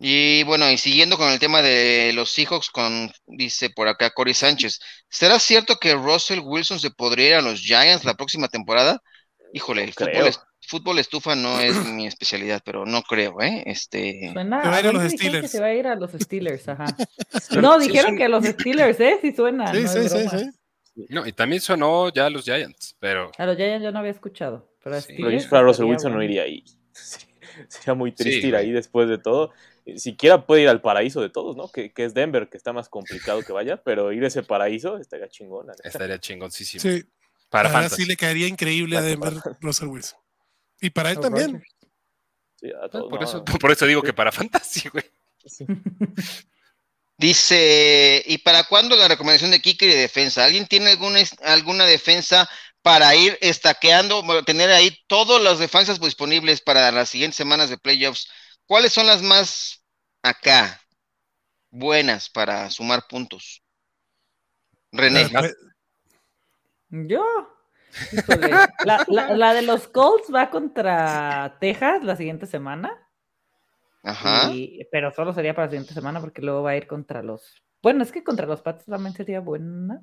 [0.00, 4.32] Y bueno, y siguiendo con el tema de los Seahawks, con, dice por acá Cory
[4.32, 4.78] Sánchez,
[5.08, 9.02] ¿será cierto que Russell Wilson se podría ir a los Giants la próxima temporada?
[9.52, 9.94] Híjole, el
[10.60, 13.64] fútbol, estufa no es mi especialidad, pero no creo, ¿eh?
[13.66, 14.30] Este...
[14.32, 15.50] Suena, se va a ir a los Steelers.
[15.50, 16.86] Se va a ir a los Steelers, ajá.
[17.60, 19.18] no, dijeron que a los Steelers, ¿eh?
[19.20, 19.72] Sí suena.
[19.72, 20.50] Sí, sí, sí, sí,
[21.08, 23.30] No, y también sonó ya a los Giants, pero...
[23.38, 25.44] A los Giants yo no había escuchado, pero Steelers...
[25.44, 26.64] Pero para Russell Wilson no iría ahí.
[27.68, 29.52] Sería muy triste ir ahí después de todo
[29.96, 31.68] siquiera puede ir al paraíso de todos, ¿no?
[31.68, 35.28] Que, es Denver, que está más complicado que vaya, pero ir a ese paraíso estaría
[35.28, 35.68] chingón.
[35.82, 36.82] Estaría chingoncísimo.
[36.82, 37.04] Sí.
[37.48, 40.18] Para Ahora sí le caería increíble a Denver Russell Wilson.
[40.80, 41.62] Y para él también.
[42.56, 45.04] Sí, a todos, por, eso, por eso digo que para Fantasy, güey.
[47.18, 50.44] Dice, ¿y para cuándo la recomendación de Kike de defensa?
[50.44, 52.48] ¿Alguien tiene alguna, alguna defensa
[52.80, 58.28] para ir estaqueando, tener ahí todas las defensas disponibles para las siguientes semanas de playoffs?
[58.66, 59.82] ¿Cuáles son las más
[60.22, 60.80] acá
[61.70, 63.64] buenas para sumar puntos?
[64.92, 65.28] René.
[66.88, 67.24] Yo.
[69.08, 73.07] La, de los Colts va contra Texas la siguiente semana.
[74.02, 74.50] Ajá.
[74.90, 77.62] pero solo sería para la siguiente semana porque luego va a ir contra los.
[77.82, 80.02] Bueno, es que contra los Pats también sería buena.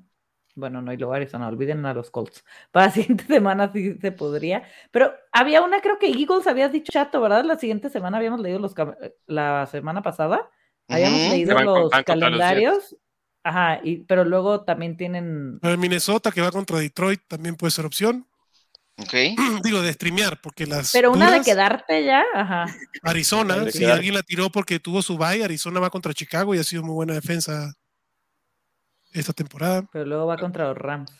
[0.54, 2.44] Bueno, no, y luego Arizona, olviden a los Colts.
[2.72, 4.64] Para la siguiente semana sí se podría.
[4.90, 7.44] Pero había una, creo que Eagles habías dicho chato, ¿verdad?
[7.44, 8.74] La siguiente semana habíamos leído los
[9.26, 10.50] la semana pasada.
[10.88, 12.96] Habíamos leído los calendarios.
[13.42, 15.60] Ajá, y, pero luego también tienen.
[15.62, 18.26] El Minnesota que va contra Detroit también puede ser opción.
[19.62, 20.92] Digo, de streamear, porque las.
[20.92, 22.66] Pero una de quedarte ya, ajá.
[23.02, 26.64] Arizona, si alguien la tiró porque tuvo su bye, Arizona va contra Chicago y ha
[26.64, 27.74] sido muy buena defensa
[29.12, 29.86] esta temporada.
[29.92, 31.12] Pero luego va contra los Rams.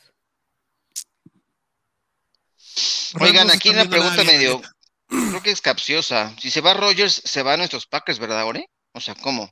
[3.20, 4.60] Oigan, aquí una pregunta medio,
[5.08, 6.34] creo que es capciosa.
[6.38, 8.68] Si se va Rogers, se van nuestros Packers, ¿verdad, Ore?
[8.92, 9.50] O sea, ¿cómo?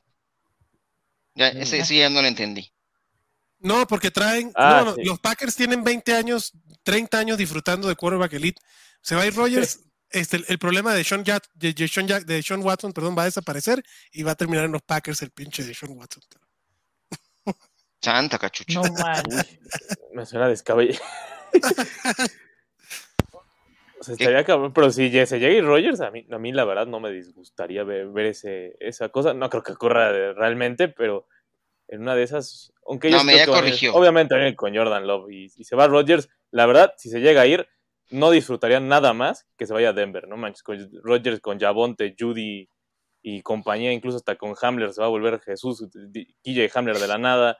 [1.35, 2.71] Ya, ese sí ya no lo entendí.
[3.65, 4.51] No, porque traen.
[4.55, 6.53] Ah, los Packers tienen 20 años,
[6.83, 8.61] 30 años disfrutando de quarterback elite.
[9.01, 9.79] Se va a ir Rogers.
[10.11, 13.25] Este, el, problema de Sean, Jack, de, Sean Jack, de Sean Watson perdón, va a
[13.25, 16.23] desaparecer y va a terminar en los Packers el pinche de Sean Watson.
[18.01, 18.81] Santa cachucha.
[18.81, 18.93] No
[20.13, 21.03] Me suena descabellado.
[23.99, 26.63] o sea, estaría cabrón, pero si se llega y Rogers, a mí, a mí la
[26.63, 29.33] verdad no me disgustaría ver, ese, esa cosa.
[29.33, 31.27] No creo que ocurra realmente, pero
[31.87, 33.93] en una de esas, aunque no, ya corrigió.
[33.93, 37.67] obviamente con Jordan Love y, se va Rogers, la verdad, si se llega a ir,
[38.09, 40.63] no disfrutaría nada más que se vaya a Denver, ¿no manches?
[40.63, 42.69] Con Rogers, con Javonte, Judy
[43.21, 45.83] y compañía, incluso hasta con Hamler se va a volver Jesús,
[46.43, 47.57] y Hamler de la nada.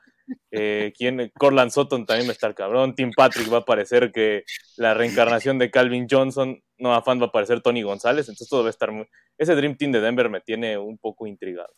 [0.51, 1.31] Eh, ¿quién?
[1.37, 2.95] Corland Sutton también va a estar cabrón.
[2.95, 4.43] Tim Patrick va a parecer que
[4.77, 6.61] la reencarnación de Calvin Johnson.
[6.77, 8.27] No afán va a parecer Tony González.
[8.27, 9.07] Entonces todo va a estar muy.
[9.37, 11.73] Ese Dream Team de Denver me tiene un poco intrigado.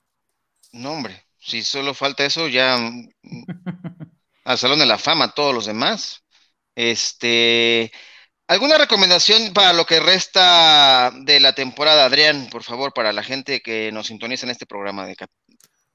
[0.73, 1.26] No, hombre.
[1.39, 2.77] Si solo falta eso, ya
[4.43, 6.23] al Salón de la Fama, todos los demás.
[6.75, 7.91] Este.
[8.47, 13.61] ¿Alguna recomendación para lo que resta de la temporada, Adrián, por favor, para la gente
[13.61, 15.29] que nos sintoniza en este programa de Cap?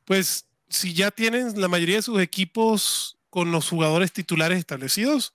[0.04, 5.32] Pues si ya tienen la mayoría de sus equipos con los jugadores titulares establecidos,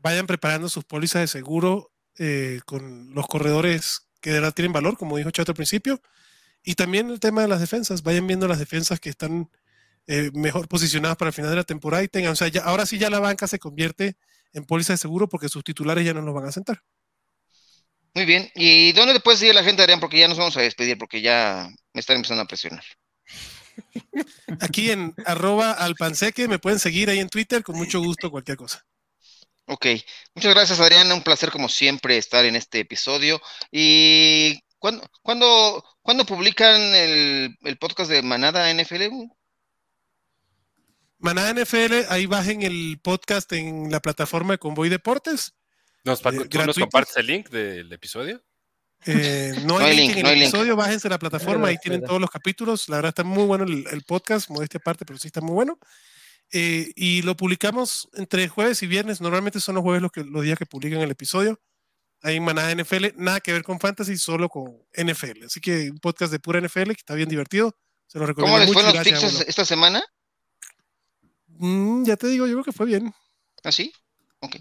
[0.00, 4.98] vayan preparando sus pólizas de seguro eh, con los corredores que de verdad tienen valor,
[4.98, 6.02] como dijo Chato al principio.
[6.62, 9.50] Y también el tema de las defensas, vayan viendo las defensas que están
[10.06, 12.98] eh, mejor posicionadas para el final de la temporada y tengan, o sea, ahora sí
[12.98, 14.16] ya la banca se convierte
[14.52, 16.82] en póliza de seguro porque sus titulares ya no los van a sentar.
[18.14, 18.50] Muy bien.
[18.54, 20.00] ¿Y dónde le puedes seguir la gente, Adrián?
[20.00, 22.84] Porque ya nos vamos a despedir, porque ya me están empezando a presionar.
[24.60, 28.84] Aquí en arroba alpanseque, me pueden seguir ahí en Twitter, con mucho gusto, cualquier cosa.
[29.66, 29.86] Ok,
[30.34, 33.40] muchas gracias Adriana, un placer como siempre estar en este episodio.
[33.70, 35.84] ¿Y cuándo, cuándo,
[36.26, 39.30] publican el, podcast de Manada NFL?
[41.18, 45.54] Manada NFL, ahí bajen el podcast en la plataforma de Convoy Deportes.
[46.04, 48.42] ¿Nos, Eh, ¿Tú nos compartes el link del episodio?
[49.06, 50.48] Eh, no, No hay link link, en no el hay link.
[50.48, 52.88] episodio, bájense a la plataforma, ahí tienen todos los capítulos.
[52.88, 55.78] La verdad está muy bueno el, el podcast, modestia aparte, pero sí está muy bueno.
[56.52, 59.20] Eh, y lo publicamos entre jueves y viernes.
[59.20, 61.60] Normalmente son los jueves los, que, los días que publican el episodio.
[62.22, 65.44] Ahí en Manada NFL, nada que ver con fantasy, solo con NFL.
[65.46, 67.74] Así que un podcast de pura NFL que está bien divertido.
[68.06, 70.02] Se lo recomiendo ¿Cómo les fueron los picks esta semana?
[71.46, 73.12] Mm, ya te digo, yo creo que fue bien.
[73.64, 73.92] ¿Ah, sí?
[74.40, 74.56] Ok.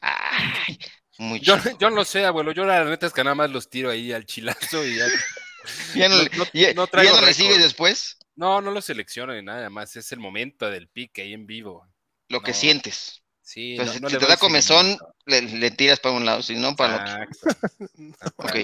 [0.00, 0.78] Ay,
[1.18, 1.78] muy Yo, chido.
[1.78, 2.52] yo no sé, abuelo.
[2.52, 5.06] Yo la neta es que nada más los tiro ahí al chilazo y ya.
[5.94, 8.18] ¿Ya no, no- ya- no ya no después?
[8.36, 9.96] No, no lo selecciono ni nada más.
[9.96, 11.86] Es el momento del pick ahí en vivo.
[12.28, 12.56] Lo que No.
[12.56, 13.22] sientes.
[13.46, 16.56] Sí, Entonces, no- no si te da comezón, le, le tiras para un lado, si
[16.56, 17.50] no, para el otro.
[18.38, 18.56] Ok.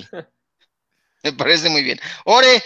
[1.23, 2.01] Me parece muy bien.
[2.25, 2.61] Ore,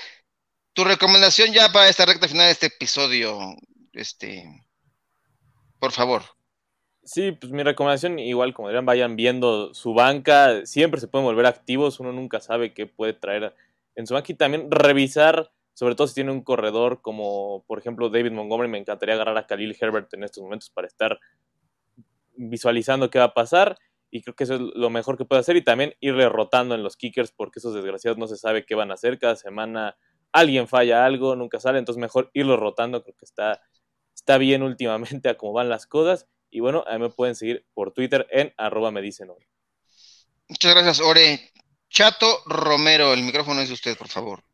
[0.73, 3.39] tu recomendación ya para esta recta final de este episodio.
[3.93, 4.45] Este.
[5.79, 6.23] Por favor.
[7.05, 11.45] Sí, pues mi recomendación, igual como dirán, vayan viendo su banca, siempre se pueden volver
[11.45, 13.55] activos, uno nunca sabe qué puede traer
[13.95, 18.09] en su banca y también revisar, sobre todo si tiene un corredor como por ejemplo
[18.09, 21.21] David Montgomery, me encantaría agarrar a Khalil Herbert en estos momentos para estar
[22.37, 23.79] visualizando qué va a pasar
[24.11, 26.83] y creo que eso es lo mejor que puede hacer y también irle rotando en
[26.83, 29.97] los kickers porque esos desgraciados no se sabe qué van a hacer, cada semana
[30.33, 33.63] alguien falla algo, nunca sale, entonces mejor irlo rotando, creo que está,
[34.15, 36.29] está bien últimamente a cómo van las cosas.
[36.51, 39.29] Y bueno, ahí me pueden seguir por Twitter en arroba me dicen.
[40.49, 41.51] Muchas gracias, Ore.
[41.91, 44.45] Chato Romero, el micrófono es de usted, por favor.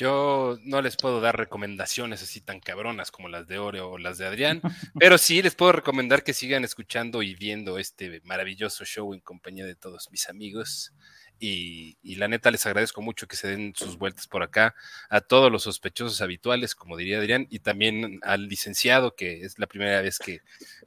[0.00, 4.16] Yo no les puedo dar recomendaciones así tan cabronas como las de Oreo o las
[4.16, 4.62] de Adrián,
[4.98, 9.66] pero sí les puedo recomendar que sigan escuchando y viendo este maravilloso show en compañía
[9.66, 10.94] de todos mis amigos.
[11.38, 14.74] Y, la neta les agradezco mucho que se den sus vueltas por acá
[15.10, 19.66] a todos los sospechosos habituales, como diría Adrián, y también al licenciado, que es la
[19.66, 20.40] primera vez que,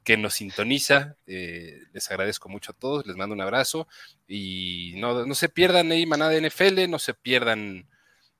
[0.03, 1.17] que nos sintoniza.
[1.27, 3.87] Eh, les agradezco mucho a todos, les mando un abrazo
[4.27, 7.87] y no, no se pierdan ahí manada de NFL, no se pierdan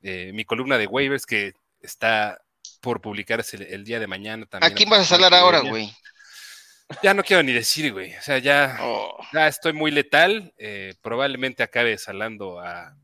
[0.04, 2.40] eh, mi columna de waivers que está
[2.82, 4.72] por publicarse el, el día de mañana también.
[4.72, 5.92] ¿A quién vas a hablar ahora, güey?
[7.02, 8.14] Ya no quiero ni decir, güey.
[8.16, 10.54] O sea, ya, Oh, ya estoy muy letal.
[10.58, 12.96] eh, probablemente acabe salando a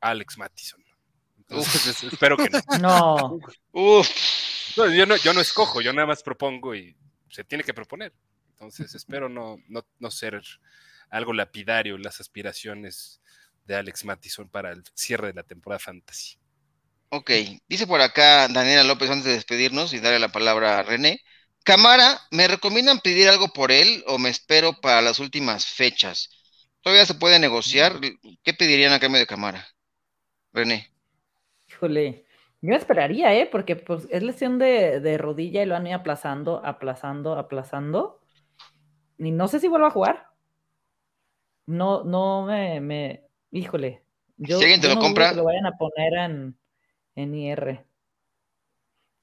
[0.00, 0.82] Alex Mattison.
[1.36, 2.60] Entonces, espero que no.
[2.80, 3.40] No.
[3.72, 4.08] uf.
[4.76, 5.16] No, yo, no.
[5.16, 6.96] yo no escojo, yo nada más propongo y
[7.28, 8.12] se tiene que proponer.
[8.50, 10.40] Entonces, espero no, no, no ser
[11.10, 13.20] algo lapidario en las aspiraciones
[13.68, 16.36] de Alex Mattison para el cierre de la temporada fantasy.
[17.10, 17.30] Ok,
[17.68, 21.20] dice por acá Daniela López antes de despedirnos y darle la palabra a René.
[21.64, 26.30] Camara, ¿me recomiendan pedir algo por él o me espero para las últimas fechas?
[26.80, 28.00] ¿Todavía se puede negociar?
[28.42, 29.66] ¿Qué pedirían a cambio de Camara?
[30.52, 30.90] René.
[31.68, 32.24] Híjole.
[32.60, 33.46] Yo esperaría, ¿eh?
[33.46, 38.20] Porque pues, es lesión de, de rodilla y lo han ido aplazando, aplazando, aplazando.
[39.18, 40.26] Y no sé si vuelva a jugar.
[41.66, 43.27] No, no me, me...
[43.50, 44.02] Híjole.
[44.36, 46.58] Yo, Si alguien te yo lo no compra- que lo vayan a poner en,
[47.16, 47.84] en IR.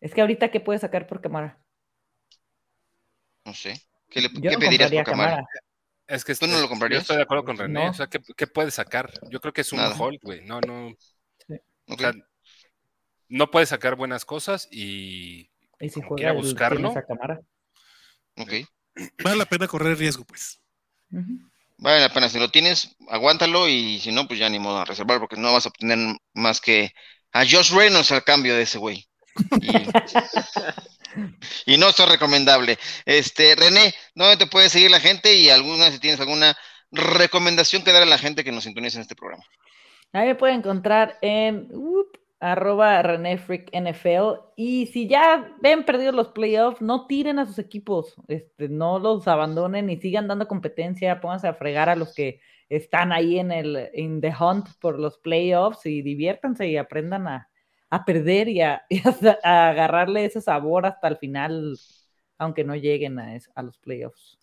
[0.02, 1.60] Es que ahorita, ¿qué puede sacar por cámara?
[3.46, 3.82] No sé.
[4.10, 5.04] ¿Qué, le, Yo qué no pedirías por?
[5.04, 5.46] Cámara.
[6.08, 7.02] Es que ¿Tú no lo yo comprarías?
[7.02, 7.86] estoy de acuerdo con René.
[7.86, 7.90] No.
[7.90, 9.12] O sea, ¿qué, qué puede sacar?
[9.30, 9.96] Yo creo que es un Nada.
[9.98, 10.42] hold, güey.
[10.46, 10.90] No, no.
[11.88, 12.14] O sea,
[13.30, 15.50] no puede sacar buenas cosas y
[15.80, 16.94] Y si como juega quiera el- buscarlo.
[17.08, 17.42] cámara.
[18.38, 18.52] ok.
[19.24, 20.62] Vale la pena correr riesgo, pues.
[21.12, 21.40] Ujú.
[21.78, 22.30] Vale la pena.
[22.30, 25.54] Si lo tienes, aguántalo y si no, pues ya ni modo a reservar porque no
[25.54, 25.98] vas a obtener
[26.34, 26.94] más que
[27.32, 29.08] a Josh Reynolds al cambio de ese güey.
[29.62, 29.72] Y,
[31.74, 32.78] y no es recomendable.
[33.06, 35.36] Este, René, ¿dónde te puede seguir la gente?
[35.36, 36.56] Y alguna, si tienes alguna
[36.92, 39.44] recomendación que dar a la gente que nos sintoniza en este programa.
[40.14, 44.40] Ahí me pueden encontrar en up, arroba René Freak NFL.
[44.56, 49.28] Y si ya ven perdidos los playoffs, no tiren a sus equipos, este, no los
[49.28, 53.90] abandonen y sigan dando competencia, pónganse a fregar a los que están ahí en el
[53.94, 57.50] in the hunt por los playoffs y diviértanse y aprendan a,
[57.90, 58.84] a perder y, a,
[59.44, 61.78] a- agarrarle ese sabor hasta el final,
[62.38, 64.38] aunque no lleguen a, a los playoffs.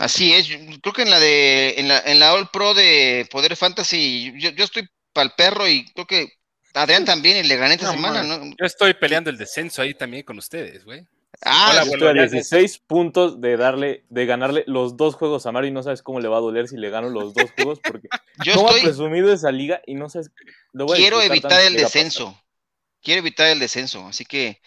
[0.00, 0.48] Así es,
[0.82, 4.50] creo que en la de, en la, en la All Pro de Poder Fantasy, yo,
[4.50, 6.28] yo estoy para el perro y creo que
[6.74, 8.50] Adrián también y le gané esta No, semana, man.
[8.50, 8.56] ¿no?
[8.58, 11.06] Yo estoy peleando el descenso ahí también con ustedes, güey.
[11.44, 15.52] Ah, Hola, estoy a ya- 16 puntos de darle, de ganarle los dos juegos a
[15.52, 17.80] Mario y no sabes cómo le va a doler si le gano los dos juegos
[17.80, 18.08] porque
[18.46, 20.30] yo ¿cómo ha estoy, presumido esa liga y no sabes
[20.72, 22.38] lo voy a quiero evitar el descenso.
[23.02, 24.06] Quiero evitar el descenso.
[24.06, 24.60] Así que,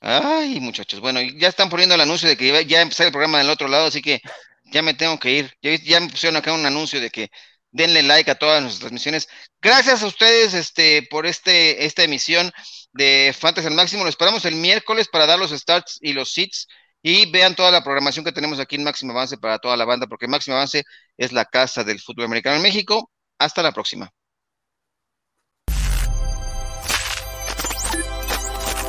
[0.00, 1.00] ay, muchachos.
[1.00, 3.86] Bueno, ya están poniendo el anuncio de que ya empezar el programa del otro lado,
[3.86, 4.20] así que
[4.66, 5.52] ya me tengo que ir.
[5.60, 7.30] Ya, ya me pusieron acá un anuncio de que
[7.74, 9.28] denle like a todas nuestras transmisiones.
[9.60, 12.52] Gracias a ustedes este, por este, esta emisión
[12.92, 14.04] de Fantasy al Máximo.
[14.04, 16.68] Lo esperamos el miércoles para dar los starts y los seats.
[17.02, 20.06] Y vean toda la programación que tenemos aquí en Máximo Avance para toda la banda,
[20.06, 20.84] porque Máximo Avance
[21.18, 23.10] es la casa del fútbol americano en México.
[23.38, 24.10] Hasta la próxima.